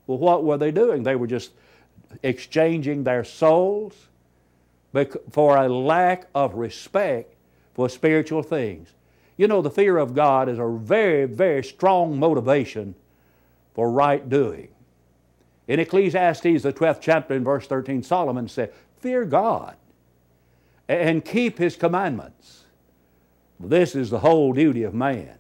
Well, 0.07 0.17
what 0.17 0.43
were 0.43 0.57
they 0.57 0.71
doing? 0.71 1.03
They 1.03 1.15
were 1.15 1.27
just 1.27 1.51
exchanging 2.23 3.03
their 3.03 3.23
souls 3.23 4.07
for 5.31 5.57
a 5.57 5.69
lack 5.69 6.27
of 6.33 6.55
respect 6.55 7.35
for 7.73 7.87
spiritual 7.87 8.43
things. 8.43 8.89
You 9.37 9.47
know, 9.47 9.61
the 9.61 9.71
fear 9.71 9.97
of 9.97 10.13
God 10.13 10.49
is 10.49 10.59
a 10.59 10.67
very, 10.67 11.25
very 11.25 11.63
strong 11.63 12.19
motivation 12.19 12.95
for 13.73 13.91
right 13.91 14.27
doing. 14.27 14.69
In 15.71 15.79
Ecclesiastes, 15.79 16.63
the 16.63 16.73
12th 16.73 16.99
chapter, 16.99 17.33
in 17.33 17.45
verse 17.45 17.65
13, 17.65 18.03
Solomon 18.03 18.49
said, 18.49 18.73
Fear 18.99 19.23
God 19.23 19.77
and 20.89 21.23
keep 21.23 21.59
His 21.59 21.77
commandments. 21.77 22.65
This 23.57 23.95
is 23.95 24.09
the 24.09 24.19
whole 24.19 24.51
duty 24.51 24.83
of 24.83 24.93
man. 24.93 25.37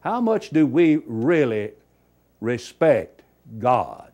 How 0.00 0.20
much 0.20 0.50
do 0.50 0.66
we 0.66 0.96
really 1.06 1.70
respect 2.40 3.22
God? 3.60 4.10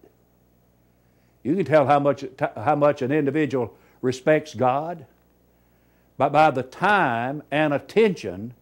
You 1.43 1.57
can 1.57 1.64
tell 1.64 1.87
how 1.87 1.99
much, 1.99 2.26
how 2.55 2.76
much 2.76 3.00
an 3.00 3.12
individual 3.12 3.75
respects 4.02 4.52
God 4.52 5.07
but 6.19 6.33
by 6.33 6.50
the 6.50 6.64
time 6.64 7.43
and 7.50 7.73
attention 7.73 8.52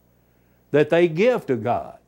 that 0.70 0.90
they 0.90 1.08
give 1.08 1.44
to 1.46 1.56
God. 1.56 1.98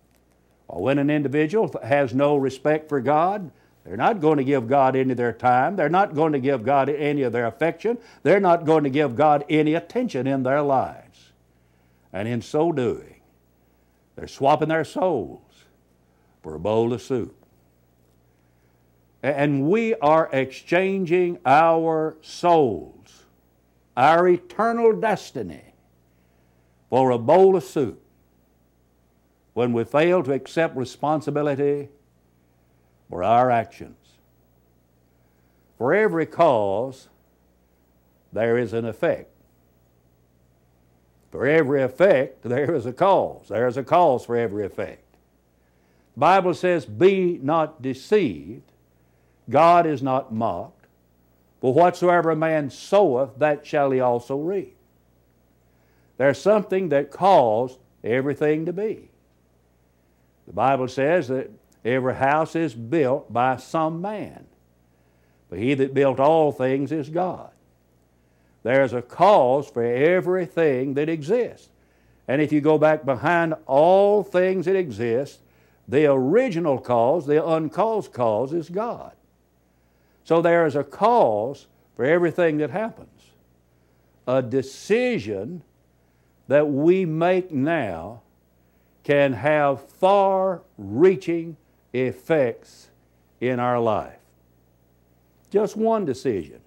Well, 0.68 0.80
when 0.80 1.00
an 1.00 1.10
individual 1.10 1.74
has 1.82 2.14
no 2.14 2.36
respect 2.36 2.88
for 2.88 3.00
God, 3.00 3.50
they're 3.90 3.96
not 3.96 4.20
going 4.20 4.38
to 4.38 4.44
give 4.44 4.68
God 4.68 4.94
any 4.94 5.10
of 5.10 5.16
their 5.16 5.32
time. 5.32 5.74
They're 5.74 5.88
not 5.88 6.14
going 6.14 6.32
to 6.34 6.38
give 6.38 6.62
God 6.62 6.88
any 6.88 7.22
of 7.22 7.32
their 7.32 7.46
affection. 7.46 7.98
They're 8.22 8.38
not 8.38 8.64
going 8.64 8.84
to 8.84 8.90
give 8.90 9.16
God 9.16 9.44
any 9.50 9.74
attention 9.74 10.28
in 10.28 10.44
their 10.44 10.62
lives. 10.62 11.32
And 12.12 12.28
in 12.28 12.40
so 12.40 12.70
doing, 12.70 13.20
they're 14.14 14.28
swapping 14.28 14.68
their 14.68 14.84
souls 14.84 15.42
for 16.40 16.54
a 16.54 16.60
bowl 16.60 16.92
of 16.92 17.02
soup. 17.02 17.34
And 19.24 19.68
we 19.68 19.96
are 19.96 20.30
exchanging 20.32 21.40
our 21.44 22.16
souls, 22.22 23.24
our 23.96 24.28
eternal 24.28 24.92
destiny, 24.92 25.64
for 26.90 27.10
a 27.10 27.18
bowl 27.18 27.56
of 27.56 27.64
soup 27.64 28.00
when 29.54 29.72
we 29.72 29.82
fail 29.82 30.22
to 30.22 30.32
accept 30.32 30.76
responsibility 30.76 31.88
for 33.10 33.24
our 33.24 33.50
actions. 33.50 33.96
For 35.76 35.92
every 35.92 36.26
cause, 36.26 37.08
there 38.32 38.56
is 38.56 38.72
an 38.72 38.84
effect. 38.84 39.30
For 41.30 41.46
every 41.46 41.82
effect, 41.82 42.42
there 42.44 42.74
is 42.74 42.86
a 42.86 42.92
cause. 42.92 43.48
There 43.48 43.66
is 43.66 43.76
a 43.76 43.82
cause 43.82 44.24
for 44.24 44.36
every 44.36 44.64
effect. 44.64 45.02
The 46.14 46.20
Bible 46.20 46.54
says, 46.54 46.86
Be 46.86 47.38
not 47.42 47.82
deceived. 47.82 48.62
God 49.48 49.86
is 49.86 50.02
not 50.02 50.32
mocked. 50.32 50.86
For 51.60 51.74
whatsoever 51.74 52.30
a 52.30 52.36
man 52.36 52.70
soweth, 52.70 53.38
that 53.38 53.66
shall 53.66 53.90
he 53.90 54.00
also 54.00 54.36
reap. 54.36 54.76
There's 56.16 56.40
something 56.40 56.90
that 56.90 57.10
caused 57.10 57.78
everything 58.04 58.66
to 58.66 58.72
be. 58.72 59.08
The 60.46 60.52
Bible 60.52 60.88
says 60.88 61.28
that 61.28 61.50
every 61.84 62.14
house 62.14 62.54
is 62.54 62.74
built 62.74 63.32
by 63.32 63.56
some 63.56 64.00
man, 64.00 64.46
but 65.48 65.58
he 65.58 65.74
that 65.74 65.94
built 65.94 66.20
all 66.20 66.52
things 66.52 66.92
is 66.92 67.08
God. 67.08 67.50
There's 68.62 68.92
a 68.92 69.02
cause 69.02 69.68
for 69.68 69.82
everything 69.82 70.94
that 70.94 71.08
exists. 71.08 71.68
And 72.28 72.40
if 72.40 72.52
you 72.52 72.60
go 72.60 72.78
back 72.78 73.04
behind 73.04 73.54
all 73.66 74.22
things 74.22 74.66
that 74.66 74.76
exist, 74.76 75.40
the 75.88 76.06
original 76.06 76.78
cause, 76.78 77.26
the 77.26 77.44
uncaused 77.44 78.12
cause, 78.12 78.52
is 78.52 78.68
God. 78.68 79.12
So 80.24 80.40
there 80.40 80.66
is 80.66 80.76
a 80.76 80.84
cause 80.84 81.66
for 81.96 82.04
everything 82.04 82.58
that 82.58 82.70
happens. 82.70 83.08
A 84.28 84.42
decision 84.42 85.62
that 86.46 86.68
we 86.68 87.04
make 87.04 87.50
now 87.50 88.20
can 89.02 89.32
have 89.32 89.82
far 89.88 90.62
reaching 90.78 91.56
effects 91.92 92.88
in 93.40 93.58
our 93.58 93.80
life. 93.80 94.18
Just 95.50 95.76
one 95.76 96.04
decision. 96.04 96.60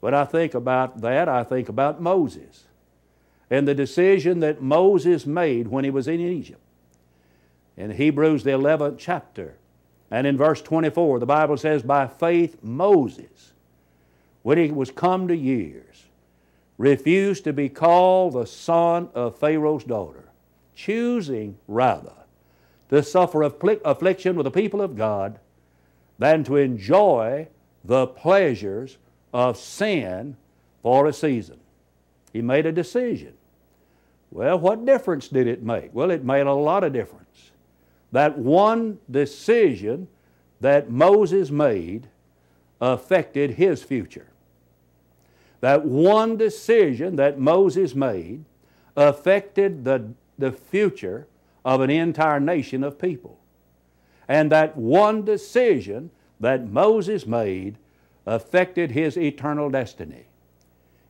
When 0.00 0.14
I 0.14 0.24
think 0.24 0.54
about 0.54 1.00
that, 1.00 1.28
I 1.28 1.42
think 1.42 1.68
about 1.68 2.00
Moses 2.00 2.64
and 3.50 3.66
the 3.66 3.74
decision 3.74 4.40
that 4.40 4.62
Moses 4.62 5.26
made 5.26 5.68
when 5.68 5.84
he 5.84 5.90
was 5.90 6.06
in 6.06 6.20
Egypt. 6.20 6.60
In 7.76 7.90
Hebrews, 7.90 8.44
the 8.44 8.50
11th 8.50 8.96
chapter, 8.98 9.56
and 10.10 10.26
in 10.26 10.36
verse 10.36 10.62
24, 10.62 11.18
the 11.18 11.26
Bible 11.26 11.56
says, 11.56 11.82
By 11.82 12.06
faith, 12.06 12.62
Moses, 12.62 13.52
when 14.42 14.58
he 14.58 14.70
was 14.70 14.90
come 14.90 15.28
to 15.28 15.36
years, 15.36 16.06
refused 16.76 17.44
to 17.44 17.52
be 17.52 17.68
called 17.68 18.34
the 18.34 18.46
son 18.46 19.08
of 19.14 19.38
Pharaoh's 19.38 19.84
daughter, 19.84 20.28
choosing 20.74 21.58
rather 21.66 22.17
to 22.90 23.02
suffer 23.02 23.42
affliction 23.42 24.36
with 24.36 24.44
the 24.44 24.50
people 24.50 24.80
of 24.80 24.96
God 24.96 25.38
than 26.18 26.44
to 26.44 26.56
enjoy 26.56 27.48
the 27.84 28.06
pleasures 28.06 28.98
of 29.32 29.56
sin 29.56 30.36
for 30.82 31.06
a 31.06 31.12
season. 31.12 31.58
He 32.32 32.42
made 32.42 32.66
a 32.66 32.72
decision. 32.72 33.34
Well, 34.30 34.58
what 34.58 34.84
difference 34.84 35.28
did 35.28 35.46
it 35.46 35.62
make? 35.62 35.94
Well, 35.94 36.10
it 36.10 36.24
made 36.24 36.46
a 36.46 36.52
lot 36.52 36.84
of 36.84 36.92
difference. 36.92 37.50
That 38.12 38.38
one 38.38 38.98
decision 39.10 40.08
that 40.60 40.90
Moses 40.90 41.50
made 41.50 42.08
affected 42.80 43.52
his 43.52 43.82
future. 43.82 44.28
That 45.60 45.84
one 45.84 46.36
decision 46.36 47.16
that 47.16 47.38
Moses 47.38 47.94
made 47.94 48.44
affected 48.96 49.84
the, 49.84 50.12
the 50.38 50.52
future 50.52 51.26
of 51.68 51.82
an 51.82 51.90
entire 51.90 52.40
nation 52.40 52.82
of 52.82 52.98
people. 52.98 53.38
And 54.26 54.50
that 54.50 54.74
one 54.74 55.22
decision 55.22 56.10
that 56.40 56.66
Moses 56.66 57.26
made 57.26 57.76
affected 58.24 58.92
his 58.92 59.18
eternal 59.18 59.68
destiny. 59.68 60.24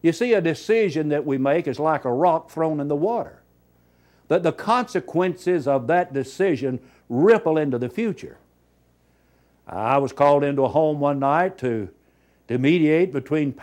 You 0.03 0.13
see, 0.13 0.33
a 0.33 0.41
decision 0.41 1.11
that 1.11 1.25
we 1.25 1.39
make 1.39 1.69
is 1.69 1.79
like 1.79 2.05
a 2.05 2.13
rock 2.13 2.51
thrown 2.51 2.81
in 2.81 2.89
the 2.89 2.97
water. 2.97 3.41
That 4.27 4.43
the 4.43 4.51
consequences 4.51 5.69
of 5.69 5.87
that 5.87 6.13
decision 6.13 6.81
ripple 7.09 7.57
into 7.57 7.79
the 7.79 7.89
future. 7.89 8.39
I 9.65 9.99
was 9.99 10.13
called 10.13 10.43
into 10.43 10.63
a 10.63 10.69
home 10.69 10.99
one 10.99 11.21
night 11.21 11.57
to, 11.59 11.89
to 12.49 12.59
mediate 12.59 13.13
between 13.13 13.55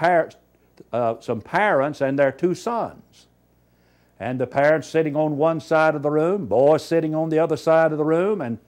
uh, 0.93 1.15
some 1.19 1.41
parents 1.41 1.99
and 1.99 2.17
their 2.17 2.31
two 2.31 2.55
sons. 2.55 3.27
And 4.19 4.39
the 4.39 4.47
parents 4.47 4.87
sitting 4.87 5.15
on 5.15 5.37
one 5.37 5.59
side 5.59 5.95
of 5.95 6.01
the 6.01 6.09
room, 6.09 6.45
boys 6.45 6.85
sitting 6.85 7.13
on 7.13 7.29
the 7.29 7.39
other 7.39 7.57
side 7.57 7.91
of 7.91 7.97
the 7.97 8.05
room, 8.05 8.41
and 8.41 8.59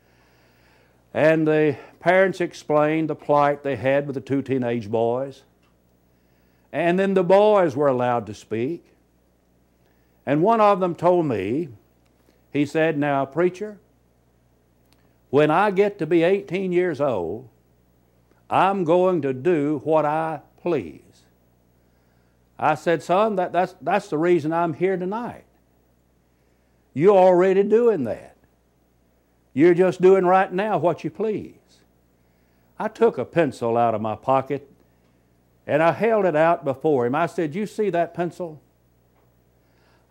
and 1.14 1.48
the 1.48 1.78
parents 2.00 2.42
explained 2.42 3.10
the 3.10 3.16
plight 3.16 3.64
they 3.64 3.76
had 3.76 4.06
with 4.06 4.14
the 4.14 4.22
two 4.22 4.42
teenage 4.44 4.90
boys. 4.90 5.44
And 6.72 7.00
then 7.00 7.16
the 7.16 7.24
boys 7.24 7.76
were 7.76 7.88
allowed 7.88 8.28
to 8.28 8.34
speak. 8.34 8.86
And 10.26 10.44
one 10.44 10.62
of 10.62 10.80
them 10.80 10.94
told 10.94 11.26
me, 11.26 11.70
he 12.52 12.66
said, 12.66 12.98
Now, 12.98 13.26
preacher, 13.26 13.80
when 15.30 15.50
I 15.50 15.72
get 15.72 15.98
to 16.00 16.06
be 16.06 16.24
18 16.24 16.72
years 16.72 17.02
old, 17.02 17.50
I'm 18.50 18.84
going 18.84 19.22
to 19.24 19.34
do 19.34 19.82
what 19.84 20.06
I 20.06 20.42
please. 20.62 21.07
I 22.60 22.76
said, 22.76 23.04
Son, 23.04 23.36
that, 23.36 23.52
that's, 23.52 23.76
that's 23.82 24.08
the 24.08 24.18
reason 24.18 24.52
I'm 24.52 24.74
here 24.74 24.98
tonight. 24.98 25.44
You're 26.94 27.18
already 27.18 27.64
doing 27.64 28.06
that. 28.06 28.36
You're 29.54 29.74
just 29.74 30.02
doing 30.02 30.26
right 30.26 30.52
now 30.52 30.78
what 30.78 31.04
you 31.04 31.10
please. 31.10 31.54
I 32.80 32.88
took 32.88 33.18
a 33.18 33.26
pencil 33.26 33.78
out 33.78 33.96
of 33.96 34.02
my 34.02 34.16
pocket 34.16 34.72
and 35.66 35.84
I 35.84 35.92
held 35.92 36.26
it 36.26 36.36
out 36.36 36.64
before 36.64 37.06
him. 37.06 37.16
I 37.16 37.26
said, 37.26 37.54
You 37.54 37.66
see 37.66 37.90
that 37.90 38.14
pencil? 38.14 38.62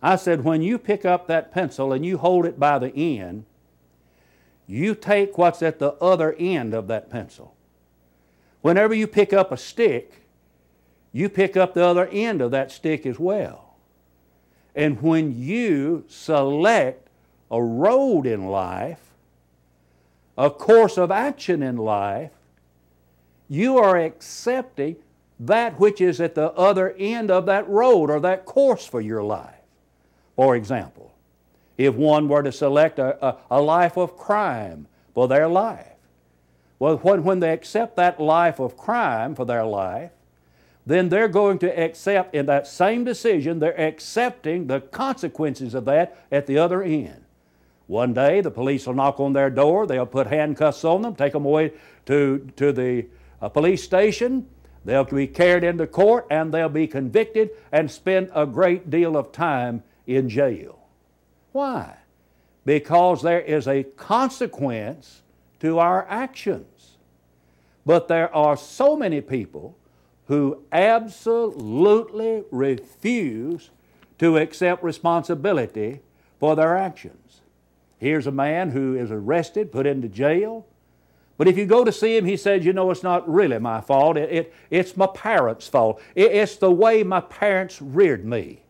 I 0.01 0.15
said, 0.15 0.43
When 0.43 0.61
you 0.61 0.77
pick 0.77 1.05
up 1.05 1.27
that 1.27 1.51
pencil 1.51 1.91
and 1.91 2.05
you 2.05 2.17
hold 2.17 2.45
it 2.45 2.59
by 2.59 2.79
the 2.79 2.95
end, 2.95 3.45
you 4.67 4.95
take 4.95 5.37
what's 5.37 5.63
at 5.63 5.79
the 5.79 5.93
other 5.93 6.33
end 6.37 6.73
of 6.73 6.87
that 6.87 7.09
pencil. 7.09 7.55
Whenever 8.61 8.93
you 8.93 9.07
pick 9.07 9.31
up 9.31 9.51
a 9.51 9.57
stick, 9.57 10.26
you 11.11 11.29
pick 11.29 11.57
up 11.57 11.73
the 11.73 11.83
other 11.83 12.07
end 12.07 12.41
of 12.41 12.51
that 12.51 12.71
stick 12.71 13.05
as 13.05 13.17
well. 13.17 13.75
And 14.75 15.01
when 15.01 15.39
you 15.39 16.03
select 16.07 17.09
a 17.49 17.61
road 17.61 18.27
in 18.27 18.47
life, 18.47 19.01
a 20.37 20.49
course 20.49 20.97
of 20.97 21.09
action 21.09 21.63
in 21.63 21.77
life, 21.77 22.31
you 23.49 23.77
are 23.77 23.97
accepting 23.97 24.97
that 25.39 25.79
which 25.79 26.01
is 26.01 26.19
at 26.19 26.35
the 26.35 26.51
other 26.51 26.93
end 26.97 27.31
of 27.31 27.45
that 27.45 27.67
road 27.67 28.09
or 28.09 28.19
that 28.19 28.45
course 28.45 28.85
for 28.85 29.01
your 29.01 29.23
life. 29.23 29.55
For 30.35 30.55
example, 30.55 31.13
if 31.77 31.95
one 31.95 32.27
were 32.27 32.43
to 32.43 32.51
select 32.51 32.99
a, 32.99 33.25
a, 33.25 33.37
a 33.51 33.61
life 33.61 33.97
of 33.97 34.17
crime 34.17 34.87
for 35.13 35.27
their 35.27 35.47
life, 35.47 35.87
Well, 36.79 36.97
when, 36.97 37.23
when 37.23 37.39
they 37.39 37.53
accept 37.53 37.95
that 37.95 38.19
life 38.19 38.59
of 38.59 38.77
crime 38.77 39.33
for 39.33 39.45
their 39.45 39.65
life, 39.65 40.11
then 40.87 41.09
they're 41.09 41.27
going 41.27 41.59
to 41.59 41.79
accept 41.79 42.33
in 42.33 42.45
that 42.45 42.65
same 42.65 43.03
decision, 43.03 43.59
they're 43.59 43.79
accepting 43.79 44.67
the 44.67 44.79
consequences 44.79 45.73
of 45.73 45.83
that 45.83 46.25
at 46.31 46.47
the 46.47 46.57
other 46.57 46.81
end. 46.81 47.25
One 47.87 48.13
day, 48.13 48.39
the 48.39 48.51
police 48.51 48.87
will 48.87 48.93
knock 48.93 49.19
on 49.19 49.33
their 49.33 49.49
door, 49.49 49.85
they'll 49.85 50.05
put 50.05 50.27
handcuffs 50.27 50.85
on 50.85 51.01
them, 51.01 51.13
take 51.13 51.33
them 51.33 51.43
away 51.43 51.73
to, 52.05 52.49
to 52.55 52.71
the 52.71 53.05
uh, 53.41 53.49
police 53.49 53.83
station, 53.83 54.47
they'll 54.85 55.03
be 55.03 55.27
carried 55.27 55.65
into 55.65 55.85
court, 55.87 56.25
and 56.31 56.53
they'll 56.53 56.69
be 56.69 56.87
convicted 56.87 57.49
and 57.73 57.91
spend 57.91 58.31
a 58.33 58.45
great 58.45 58.89
deal 58.89 59.17
of 59.17 59.33
time 59.33 59.83
in 60.05 60.29
jail. 60.29 60.79
Why? 61.51 61.97
Because 62.63 63.21
there 63.21 63.41
is 63.41 63.67
a 63.67 63.83
consequence 63.83 65.21
to 65.59 65.79
our 65.79 66.07
actions. 66.07 66.95
But 67.85 68.07
there 68.07 68.33
are 68.33 68.55
so 68.55 68.95
many 68.95 69.19
people 69.19 69.77
who 70.27 70.63
absolutely 70.71 72.43
refuse 72.51 73.69
to 74.19 74.37
accept 74.37 74.83
responsibility 74.83 76.01
for 76.39 76.55
their 76.55 76.77
actions. 76.77 77.41
Here's 77.97 78.27
a 78.27 78.31
man 78.31 78.71
who 78.71 78.95
is 78.95 79.09
arrested, 79.09 79.71
put 79.71 79.87
into 79.87 80.07
jail. 80.07 80.65
But 81.37 81.47
if 81.47 81.57
you 81.57 81.65
go 81.65 81.83
to 81.83 81.91
see 81.91 82.17
him, 82.17 82.25
he 82.25 82.35
says, 82.35 82.65
You 82.65 82.73
know, 82.73 82.91
it's 82.91 83.03
not 83.03 83.31
really 83.31 83.59
my 83.59 83.81
fault. 83.81 84.17
It, 84.17 84.31
it 84.31 84.53
it's 84.69 84.97
my 84.97 85.07
parents' 85.07 85.67
fault. 85.67 86.01
It, 86.15 86.31
it's 86.31 86.57
the 86.57 86.71
way 86.71 87.03
my 87.03 87.21
parents 87.21 87.81
reared 87.81 88.25
me. 88.25 88.63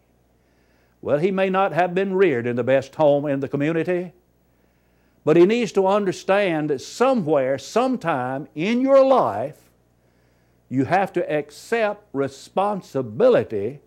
Well, 1.02 1.20
he 1.20 1.32
may 1.32 1.50
not 1.50 1.74
have 1.74 1.94
been 1.94 2.14
reared 2.14 2.46
in 2.48 2.56
the 2.56 2.64
best 2.64 2.96
home 2.96 3.26
in 3.26 3.40
the 3.40 3.48
community, 3.48 4.14
but 5.24 5.38
he 5.38 5.46
needs 5.46 5.72
to 5.74 5.88
understand 5.88 6.70
that 6.70 6.82
somewhere, 6.82 7.58
sometime 7.58 8.48
in 8.56 8.82
your 8.82 9.06
life, 9.06 9.67
you 10.70 10.86
have 10.86 11.14
to 11.14 11.32
accept 11.32 12.06
responsibility 12.14 13.80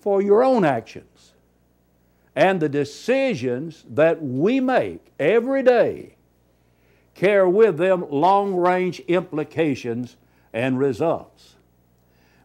for 0.00 0.22
your 0.22 0.42
own 0.42 0.64
actions. 0.64 1.32
And 2.36 2.60
the 2.60 2.68
decisions 2.68 3.84
that 3.88 4.22
we 4.22 4.58
make 4.60 5.12
every 5.18 5.62
day 5.62 6.16
carry 7.14 7.48
with 7.48 7.78
them 7.78 8.04
long 8.10 8.54
range 8.54 9.00
implications 9.00 10.16
and 10.52 10.78
results. 10.78 11.54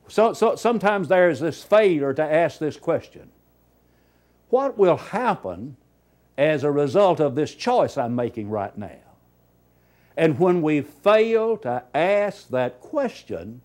So, 0.07 0.33
so 0.33 0.55
sometimes 0.55 1.07
there 1.07 1.29
is 1.29 1.39
this 1.39 1.63
failure 1.63 2.13
to 2.13 2.23
ask 2.23 2.59
this 2.59 2.77
question 2.77 3.29
What 4.49 4.77
will 4.77 4.97
happen 4.97 5.77
as 6.37 6.63
a 6.63 6.71
result 6.71 7.19
of 7.19 7.35
this 7.35 7.53
choice 7.53 7.97
I'm 7.97 8.15
making 8.15 8.49
right 8.49 8.75
now. 8.77 9.08
And 10.19 10.37
when 10.37 10.61
we 10.61 10.81
fail 10.81 11.55
to 11.59 11.81
ask 11.95 12.49
that 12.49 12.81
question, 12.81 13.61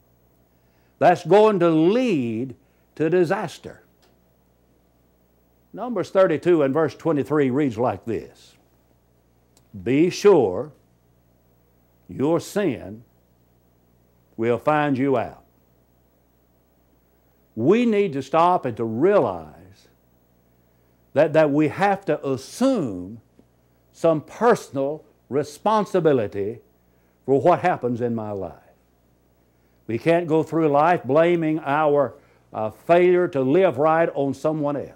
that's 1.01 1.27
going 1.27 1.59
to 1.59 1.69
lead 1.69 2.55
to 2.95 3.11
disaster. 3.11 3.83
Numbers 5.73 6.11
32 6.11 6.63
and 6.63 6.73
verse 6.73 6.95
23 6.95 7.51
reads 7.51 7.77
like 7.77 8.05
this 8.05 8.55
Be 9.83 10.11
sure 10.11 10.71
your 12.09 12.39
sin 12.39 13.03
will 14.37 14.59
find 14.59 14.97
you 14.97 15.17
out. 15.17 15.43
We 17.57 17.85
need 17.85 18.13
to 18.13 18.23
stop 18.23 18.65
and 18.65 18.77
to 18.77 18.85
realize 18.85 19.89
that, 21.15 21.33
that 21.33 21.51
we 21.51 21.67
have 21.67 22.05
to 22.05 22.25
assume 22.25 23.21
some 23.91 24.21
personal 24.21 25.05
responsibility 25.35 26.61
for 27.27 27.41
what 27.41 27.61
happens 27.61 28.01
in 28.01 28.15
my 28.15 28.31
life. 28.31 28.53
We 29.87 29.99
can't 29.99 30.27
go 30.27 30.43
through 30.43 30.69
life 30.69 31.05
blaming 31.05 31.59
our 31.61 32.15
uh, 32.53 32.71
failure 32.71 33.29
to 33.29 33.41
live 33.41 33.77
right 33.77 34.09
on 34.15 34.33
someone 34.33 34.77
else. 34.77 34.91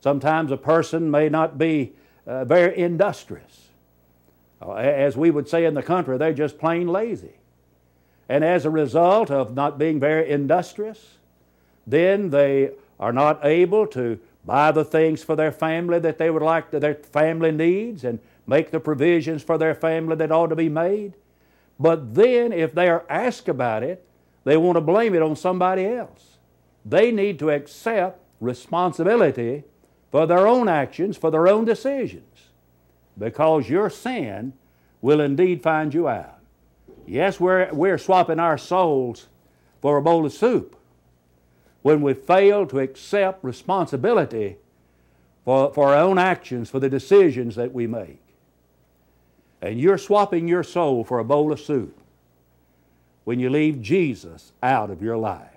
Sometimes 0.00 0.52
a 0.52 0.56
person 0.56 1.10
may 1.10 1.28
not 1.28 1.58
be 1.58 1.94
uh, 2.26 2.44
very 2.44 2.78
industrious. 2.78 3.68
Uh, 4.60 4.74
as 4.74 5.16
we 5.16 5.30
would 5.30 5.48
say 5.48 5.64
in 5.64 5.74
the 5.74 5.82
country, 5.82 6.18
they're 6.18 6.32
just 6.32 6.58
plain 6.58 6.86
lazy. 6.86 7.34
And 8.28 8.44
as 8.44 8.64
a 8.64 8.70
result 8.70 9.30
of 9.30 9.54
not 9.54 9.78
being 9.78 9.98
very 9.98 10.30
industrious, 10.30 11.16
then 11.86 12.30
they 12.30 12.72
are 12.98 13.12
not 13.12 13.44
able 13.44 13.86
to 13.88 14.18
buy 14.44 14.70
the 14.72 14.84
things 14.84 15.22
for 15.22 15.36
their 15.36 15.52
family 15.52 15.98
that 15.98 16.18
they 16.18 16.30
would 16.30 16.42
like, 16.42 16.70
their 16.70 16.94
family 16.94 17.50
needs, 17.50 18.04
and 18.04 18.18
make 18.46 18.70
the 18.70 18.80
provisions 18.80 19.42
for 19.42 19.58
their 19.58 19.74
family 19.74 20.16
that 20.16 20.32
ought 20.32 20.48
to 20.48 20.56
be 20.56 20.68
made. 20.68 21.14
But 21.78 22.14
then, 22.14 22.52
if 22.52 22.74
they 22.74 22.88
are 22.88 23.04
asked 23.08 23.48
about 23.48 23.82
it, 23.82 24.06
they 24.44 24.56
want 24.56 24.76
to 24.76 24.80
blame 24.80 25.14
it 25.14 25.22
on 25.22 25.36
somebody 25.36 25.84
else. 25.84 26.38
They 26.84 27.10
need 27.10 27.38
to 27.40 27.50
accept 27.50 28.20
responsibility 28.40 29.64
for 30.10 30.26
their 30.26 30.46
own 30.46 30.68
actions, 30.68 31.16
for 31.16 31.30
their 31.30 31.48
own 31.48 31.64
decisions, 31.64 32.50
because 33.18 33.68
your 33.68 33.90
sin 33.90 34.52
will 35.02 35.20
indeed 35.20 35.62
find 35.62 35.92
you 35.92 36.08
out. 36.08 36.38
Yes, 37.06 37.38
we're, 37.38 37.72
we're 37.72 37.98
swapping 37.98 38.40
our 38.40 38.56
souls 38.56 39.26
for 39.80 39.96
a 39.96 40.02
bowl 40.02 40.24
of 40.24 40.32
soup 40.32 40.76
when 41.82 42.00
we 42.00 42.14
fail 42.14 42.66
to 42.66 42.80
accept 42.80 43.44
responsibility 43.44 44.56
for, 45.44 45.72
for 45.72 45.88
our 45.88 45.96
own 45.96 46.18
actions, 46.18 46.70
for 46.70 46.80
the 46.80 46.88
decisions 46.88 47.54
that 47.54 47.72
we 47.72 47.86
make. 47.86 48.25
And 49.62 49.80
you're 49.80 49.98
swapping 49.98 50.48
your 50.48 50.62
soul 50.62 51.04
for 51.04 51.18
a 51.18 51.24
bowl 51.24 51.52
of 51.52 51.60
soup 51.60 51.98
when 53.24 53.40
you 53.40 53.50
leave 53.50 53.82
Jesus 53.82 54.52
out 54.62 54.90
of 54.90 55.02
your 55.02 55.16
life. 55.16 55.48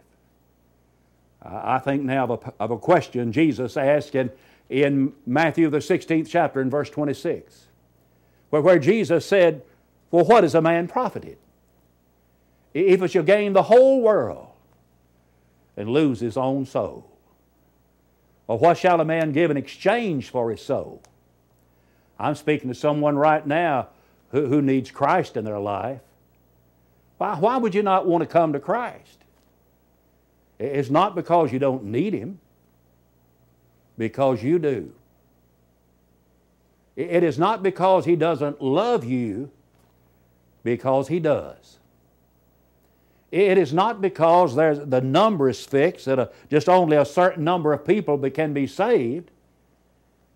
I 1.42 1.80
think 1.80 2.04
now 2.04 2.26
of 2.26 2.32
a, 2.32 2.54
of 2.60 2.72
a 2.72 2.78
question 2.78 3.32
Jesus 3.32 3.78
asked 3.78 4.16
in, 4.16 4.32
in 4.70 5.14
Matthew, 5.26 5.70
the 5.70 5.78
16th 5.78 6.28
chapter, 6.30 6.62
in 6.62 6.70
verse 6.70 6.90
26, 6.90 7.68
where, 8.50 8.62
where 8.62 8.80
Jesus 8.80 9.26
said, 9.26 9.62
Well, 10.12 10.26
what 10.26 10.44
is 10.44 10.56
a 10.56 10.62
man 10.62 10.88
profited? 10.88 11.38
If 12.74 13.02
it 13.02 13.12
shall 13.12 13.24
gain 13.24 13.54
the 13.54 13.64
whole 13.64 14.02
world 14.02 14.50
and 15.78 15.90
lose 15.90 16.20
his 16.20 16.38
own 16.38 16.66
soul? 16.66 17.10
Or 18.48 18.58
what 18.58 18.78
shall 18.78 19.00
a 19.00 19.06
man 19.06 19.32
give 19.32 19.52
in 19.52 19.58
exchange 19.58 20.30
for 20.30 20.52
his 20.52 20.62
soul? 20.62 21.02
I'm 22.20 22.36
speaking 22.36 22.70
to 22.70 22.76
someone 22.76 23.18
right 23.18 23.46
now 23.46 23.88
who, 24.32 24.48
who 24.48 24.62
needs 24.62 24.92
Christ 24.92 25.38
in 25.38 25.46
their 25.46 25.60
life. 25.60 26.02
Why, 27.18 27.36
why 27.36 27.58
would 27.58 27.74
you 27.74 27.84
not 27.84 28.06
want 28.06 28.22
to 28.22 28.28
come 28.28 28.54
to 28.54 28.60
Christ? 28.60 29.20
It's 30.60 30.90
not 30.90 31.16
because 31.16 31.54
you 31.54 31.60
don't 31.60 31.86
need 31.86 32.14
Him, 32.14 32.40
because 33.98 34.44
you 34.44 34.60
do. 34.60 34.94
It 36.98 37.24
is 37.24 37.40
not 37.40 37.64
because 37.64 38.04
He 38.04 38.18
doesn't 38.18 38.62
love 38.62 39.06
you, 39.06 39.52
because 40.64 41.08
He 41.08 41.20
does. 41.20 41.78
It 43.32 43.58
is 43.58 43.72
not 43.72 44.02
because 44.02 44.56
there's, 44.56 44.80
the 44.80 45.02
number 45.02 45.50
is 45.50 45.64
fixed, 45.64 46.06
that 46.06 46.20
a, 46.20 46.32
just 46.50 46.68
only 46.68 46.98
a 46.98 47.06
certain 47.06 47.44
number 47.44 47.72
of 47.72 47.86
people 47.86 48.18
can 48.32 48.54
be 48.54 48.68
saved, 48.68 49.32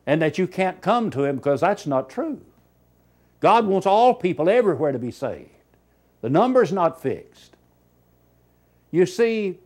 and 0.05 0.21
that 0.21 0.37
you 0.37 0.47
can't 0.47 0.81
come 0.81 1.09
to 1.11 1.23
Him 1.23 1.37
because 1.37 1.61
that's 1.61 1.87
not 1.87 2.09
true. 2.09 2.41
God 3.39 3.65
wants 3.65 3.85
all 3.85 4.13
people 4.13 4.49
everywhere 4.49 4.91
to 4.91 4.99
be 4.99 5.11
saved. 5.11 5.49
The 6.21 6.29
number 6.29 6.63
is 6.63 6.71
not 6.71 7.01
fixed. 7.01 7.55
You 8.91 9.05
see, 9.05 9.57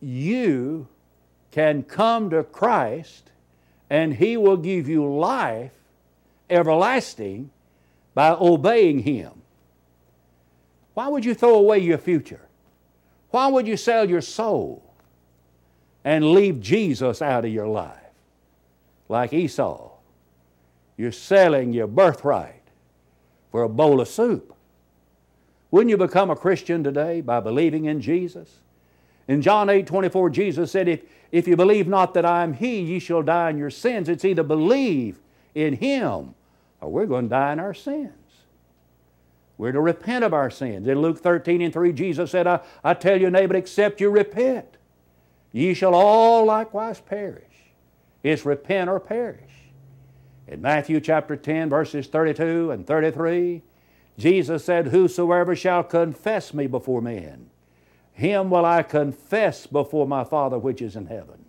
you 0.00 0.88
can 1.50 1.82
come 1.82 2.30
to 2.30 2.42
Christ 2.42 3.30
and 3.90 4.14
He 4.14 4.36
will 4.36 4.56
give 4.56 4.88
you 4.88 5.06
life 5.06 5.72
everlasting 6.48 7.50
by 8.14 8.30
obeying 8.30 9.00
Him. 9.00 9.32
Why 10.94 11.08
would 11.08 11.24
you 11.24 11.34
throw 11.34 11.54
away 11.54 11.78
your 11.78 11.98
future? 11.98 12.48
Why 13.30 13.48
would 13.48 13.66
you 13.66 13.76
sell 13.76 14.08
your 14.08 14.20
soul 14.20 14.82
and 16.04 16.32
leave 16.32 16.60
Jesus 16.60 17.22
out 17.22 17.44
of 17.44 17.52
your 17.52 17.66
life? 17.66 18.01
Like 19.12 19.34
Esau, 19.34 19.90
you're 20.96 21.12
selling 21.12 21.74
your 21.74 21.86
birthright 21.86 22.62
for 23.50 23.62
a 23.62 23.68
bowl 23.68 24.00
of 24.00 24.08
soup. 24.08 24.54
Wouldn't 25.70 25.90
you 25.90 25.98
become 25.98 26.30
a 26.30 26.34
Christian 26.34 26.82
today 26.82 27.20
by 27.20 27.40
believing 27.40 27.84
in 27.84 28.00
Jesus? 28.00 28.60
In 29.28 29.42
John 29.42 29.68
8 29.68 29.86
24, 29.86 30.30
Jesus 30.30 30.72
said, 30.72 30.88
If, 30.88 31.02
if 31.30 31.46
you 31.46 31.56
believe 31.56 31.86
not 31.86 32.14
that 32.14 32.24
I 32.24 32.42
am 32.42 32.54
He, 32.54 32.80
ye 32.80 32.98
shall 32.98 33.20
die 33.20 33.50
in 33.50 33.58
your 33.58 33.68
sins. 33.68 34.08
It's 34.08 34.24
either 34.24 34.42
believe 34.42 35.18
in 35.54 35.74
Him 35.74 36.34
or 36.80 36.90
we're 36.90 37.04
going 37.04 37.26
to 37.26 37.30
die 37.30 37.52
in 37.52 37.60
our 37.60 37.74
sins. 37.74 38.12
We're 39.58 39.72
to 39.72 39.80
repent 39.80 40.24
of 40.24 40.32
our 40.32 40.50
sins. 40.50 40.88
In 40.88 41.02
Luke 41.02 41.18
13 41.18 41.60
and 41.60 41.72
3, 41.72 41.92
Jesus 41.92 42.30
said, 42.30 42.46
I, 42.46 42.60
I 42.82 42.94
tell 42.94 43.20
you, 43.20 43.28
neighbor, 43.28 43.56
except 43.56 44.00
you 44.00 44.08
repent, 44.08 44.78
ye 45.52 45.74
shall 45.74 45.94
all 45.94 46.46
likewise 46.46 46.98
perish. 46.98 47.51
It's 48.22 48.44
repent 48.44 48.88
or 48.88 49.00
perish. 49.00 49.50
In 50.46 50.60
Matthew 50.60 51.00
chapter 51.00 51.36
10, 51.36 51.70
verses 51.70 52.06
32 52.06 52.70
and 52.70 52.86
33, 52.86 53.62
Jesus 54.18 54.64
said, 54.64 54.88
Whosoever 54.88 55.56
shall 55.56 55.82
confess 55.82 56.52
me 56.52 56.66
before 56.66 57.00
men, 57.00 57.50
him 58.12 58.50
will 58.50 58.64
I 58.64 58.82
confess 58.82 59.66
before 59.66 60.06
my 60.06 60.24
Father 60.24 60.58
which 60.58 60.82
is 60.82 60.96
in 60.96 61.06
heaven. 61.06 61.44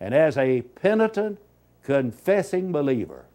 And 0.00 0.14
as 0.14 0.36
a 0.36 0.62
penitent, 0.62 1.38
confessing 1.82 2.72
believer, 2.72 3.26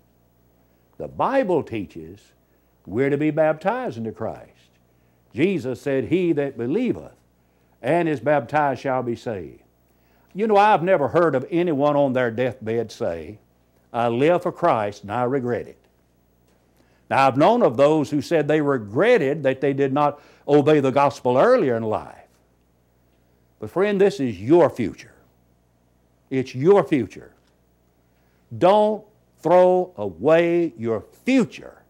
the 0.98 1.08
Bible 1.08 1.64
teaches 1.64 2.32
we're 2.86 3.10
to 3.10 3.18
be 3.18 3.32
baptized 3.32 3.98
into 3.98 4.12
Christ. 4.12 4.50
Jesus 5.34 5.82
said, 5.82 6.06
He 6.06 6.34
that 6.34 6.58
believeth 6.58 7.16
and 7.82 8.08
is 8.08 8.20
baptized 8.20 8.82
shall 8.82 9.04
be 9.04 9.16
saved. 9.16 9.63
You 10.34 10.48
know, 10.48 10.58
I've 10.58 10.84
never 10.84 11.08
heard 11.08 11.36
of 11.36 11.46
anyone 11.52 11.96
on 11.96 12.14
their 12.14 12.32
deathbed 12.32 12.92
say, 12.92 13.40
I 13.92 14.08
live 14.08 14.44
for 14.44 14.52
Christ 14.52 15.04
and 15.04 15.12
I 15.12 15.24
regret 15.24 15.68
it. 15.68 15.78
Now, 17.10 17.28
I've 17.28 17.38
known 17.38 17.62
of 17.62 17.78
those 17.78 18.10
who 18.10 18.22
said 18.22 18.48
they 18.48 18.62
regretted 18.62 19.44
that 19.44 19.62
they 19.62 19.74
did 19.74 19.94
not 19.94 20.20
obey 20.48 20.80
the 20.80 20.92
gospel 20.92 21.38
earlier 21.38 21.78
in 21.78 21.84
life. 21.84 22.18
But, 23.60 23.70
friend, 23.70 24.02
this 24.02 24.20
is 24.20 24.40
your 24.42 24.70
future. 24.70 25.14
It's 26.30 26.56
your 26.56 26.84
future. 26.84 27.34
Don't 28.58 29.06
throw 29.42 29.94
away 29.98 30.74
your 30.78 31.02
future 31.24 31.84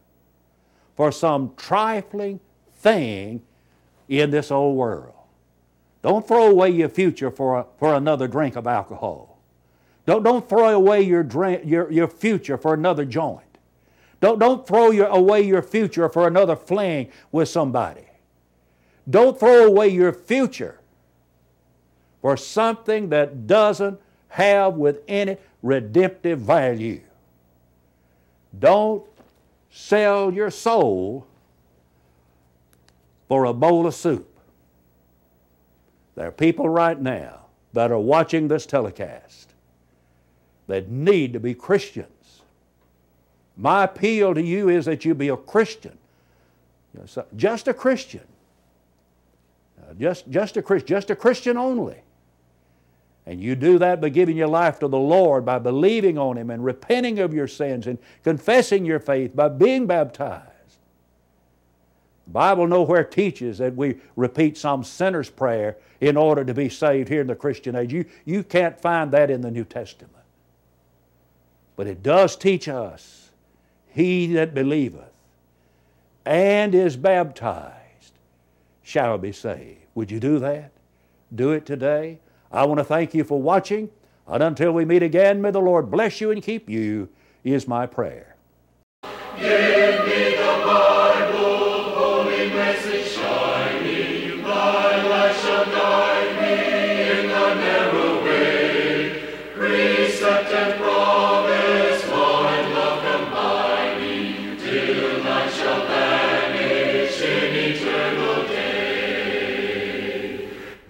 for 0.94 1.10
some 1.10 1.54
trifling 1.56 2.40
thing 2.74 3.42
in 4.08 4.30
this 4.30 4.50
old 4.50 4.76
world. 4.76 5.14
Don't 6.04 6.28
throw 6.28 6.50
away 6.50 6.68
your 6.68 6.90
future 6.90 7.30
for, 7.30 7.60
a, 7.60 7.66
for 7.78 7.94
another 7.94 8.28
drink 8.28 8.56
of 8.56 8.66
alcohol. 8.66 9.38
Don't, 10.04 10.22
don't 10.22 10.46
throw 10.46 10.68
away 10.68 11.00
your, 11.00 11.22
drink, 11.22 11.62
your, 11.64 11.90
your 11.90 12.08
future 12.08 12.58
for 12.58 12.74
another 12.74 13.06
joint. 13.06 13.40
Don't, 14.20 14.38
don't 14.38 14.66
throw 14.66 14.90
your, 14.90 15.06
away 15.06 15.40
your 15.40 15.62
future 15.62 16.10
for 16.10 16.26
another 16.26 16.56
fling 16.56 17.10
with 17.32 17.48
somebody. 17.48 18.04
Don't 19.08 19.40
throw 19.40 19.64
away 19.64 19.88
your 19.88 20.12
future 20.12 20.78
for 22.20 22.36
something 22.36 23.08
that 23.08 23.46
doesn't 23.46 23.98
have 24.28 24.74
with 24.74 25.00
any 25.08 25.38
redemptive 25.62 26.38
value. 26.38 27.00
Don't 28.58 29.02
sell 29.70 30.30
your 30.30 30.50
soul 30.50 31.26
for 33.26 33.46
a 33.46 33.54
bowl 33.54 33.86
of 33.86 33.94
soup. 33.94 34.33
There 36.14 36.28
are 36.28 36.32
people 36.32 36.68
right 36.68 37.00
now 37.00 37.40
that 37.72 37.90
are 37.90 37.98
watching 37.98 38.48
this 38.48 38.66
telecast 38.66 39.52
that 40.66 40.88
need 40.88 41.32
to 41.32 41.40
be 41.40 41.54
Christians. 41.54 42.08
My 43.56 43.84
appeal 43.84 44.34
to 44.34 44.42
you 44.42 44.68
is 44.68 44.84
that 44.86 45.04
you 45.04 45.14
be 45.14 45.28
a 45.28 45.36
Christian, 45.36 45.96
just 47.36 47.68
a 47.68 47.74
Christian, 47.74 48.26
uh, 49.80 49.94
just, 49.94 50.28
just, 50.30 50.56
a, 50.56 50.80
just 50.80 51.10
a 51.10 51.16
Christian 51.16 51.56
only. 51.56 51.96
And 53.26 53.40
you 53.40 53.54
do 53.54 53.78
that 53.78 54.00
by 54.00 54.10
giving 54.10 54.36
your 54.36 54.48
life 54.48 54.78
to 54.80 54.88
the 54.88 54.98
Lord, 54.98 55.44
by 55.44 55.58
believing 55.58 56.18
on 56.18 56.36
Him 56.36 56.50
and 56.50 56.64
repenting 56.64 57.20
of 57.20 57.32
your 57.32 57.48
sins 57.48 57.86
and 57.86 57.98
confessing 58.22 58.84
your 58.84 59.00
faith, 59.00 59.34
by 59.34 59.48
being 59.48 59.86
baptized. 59.86 60.50
Bible 62.26 62.66
nowhere 62.66 63.04
teaches 63.04 63.58
that 63.58 63.76
we 63.76 63.96
repeat 64.16 64.56
some 64.56 64.82
sinner's 64.82 65.28
prayer 65.28 65.76
in 66.00 66.16
order 66.16 66.44
to 66.44 66.54
be 66.54 66.68
saved 66.68 67.08
here 67.08 67.20
in 67.20 67.26
the 67.26 67.34
Christian 67.34 67.76
age. 67.76 67.92
You, 67.92 68.04
you 68.24 68.42
can't 68.42 68.80
find 68.80 69.10
that 69.12 69.30
in 69.30 69.40
the 69.40 69.50
New 69.50 69.64
Testament. 69.64 70.12
But 71.76 71.86
it 71.86 72.02
does 72.02 72.36
teach 72.36 72.68
us 72.68 73.30
he 73.88 74.32
that 74.34 74.54
believeth 74.54 75.12
and 76.24 76.74
is 76.74 76.96
baptized 76.96 77.74
shall 78.82 79.18
be 79.18 79.32
saved. 79.32 79.80
Would 79.94 80.10
you 80.10 80.20
do 80.20 80.38
that? 80.38 80.72
Do 81.34 81.52
it 81.52 81.66
today. 81.66 82.18
I 82.50 82.64
want 82.64 82.78
to 82.78 82.84
thank 82.84 83.14
you 83.14 83.24
for 83.24 83.40
watching. 83.40 83.90
And 84.26 84.42
until 84.42 84.72
we 84.72 84.84
meet 84.84 85.02
again, 85.02 85.42
may 85.42 85.50
the 85.50 85.60
Lord 85.60 85.90
bless 85.90 86.20
you 86.20 86.30
and 86.30 86.42
keep 86.42 86.70
you, 86.70 87.08
is 87.42 87.68
my 87.68 87.86
prayer. 87.86 88.36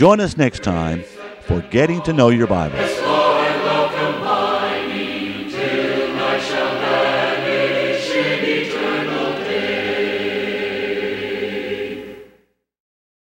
Join 0.00 0.18
us 0.18 0.38
next 0.38 0.62
time 0.62 1.04
for 1.42 1.60
Getting 1.60 2.00
to 2.04 2.14
Know 2.14 2.30
Your 2.30 2.46
Bible. 2.46 2.99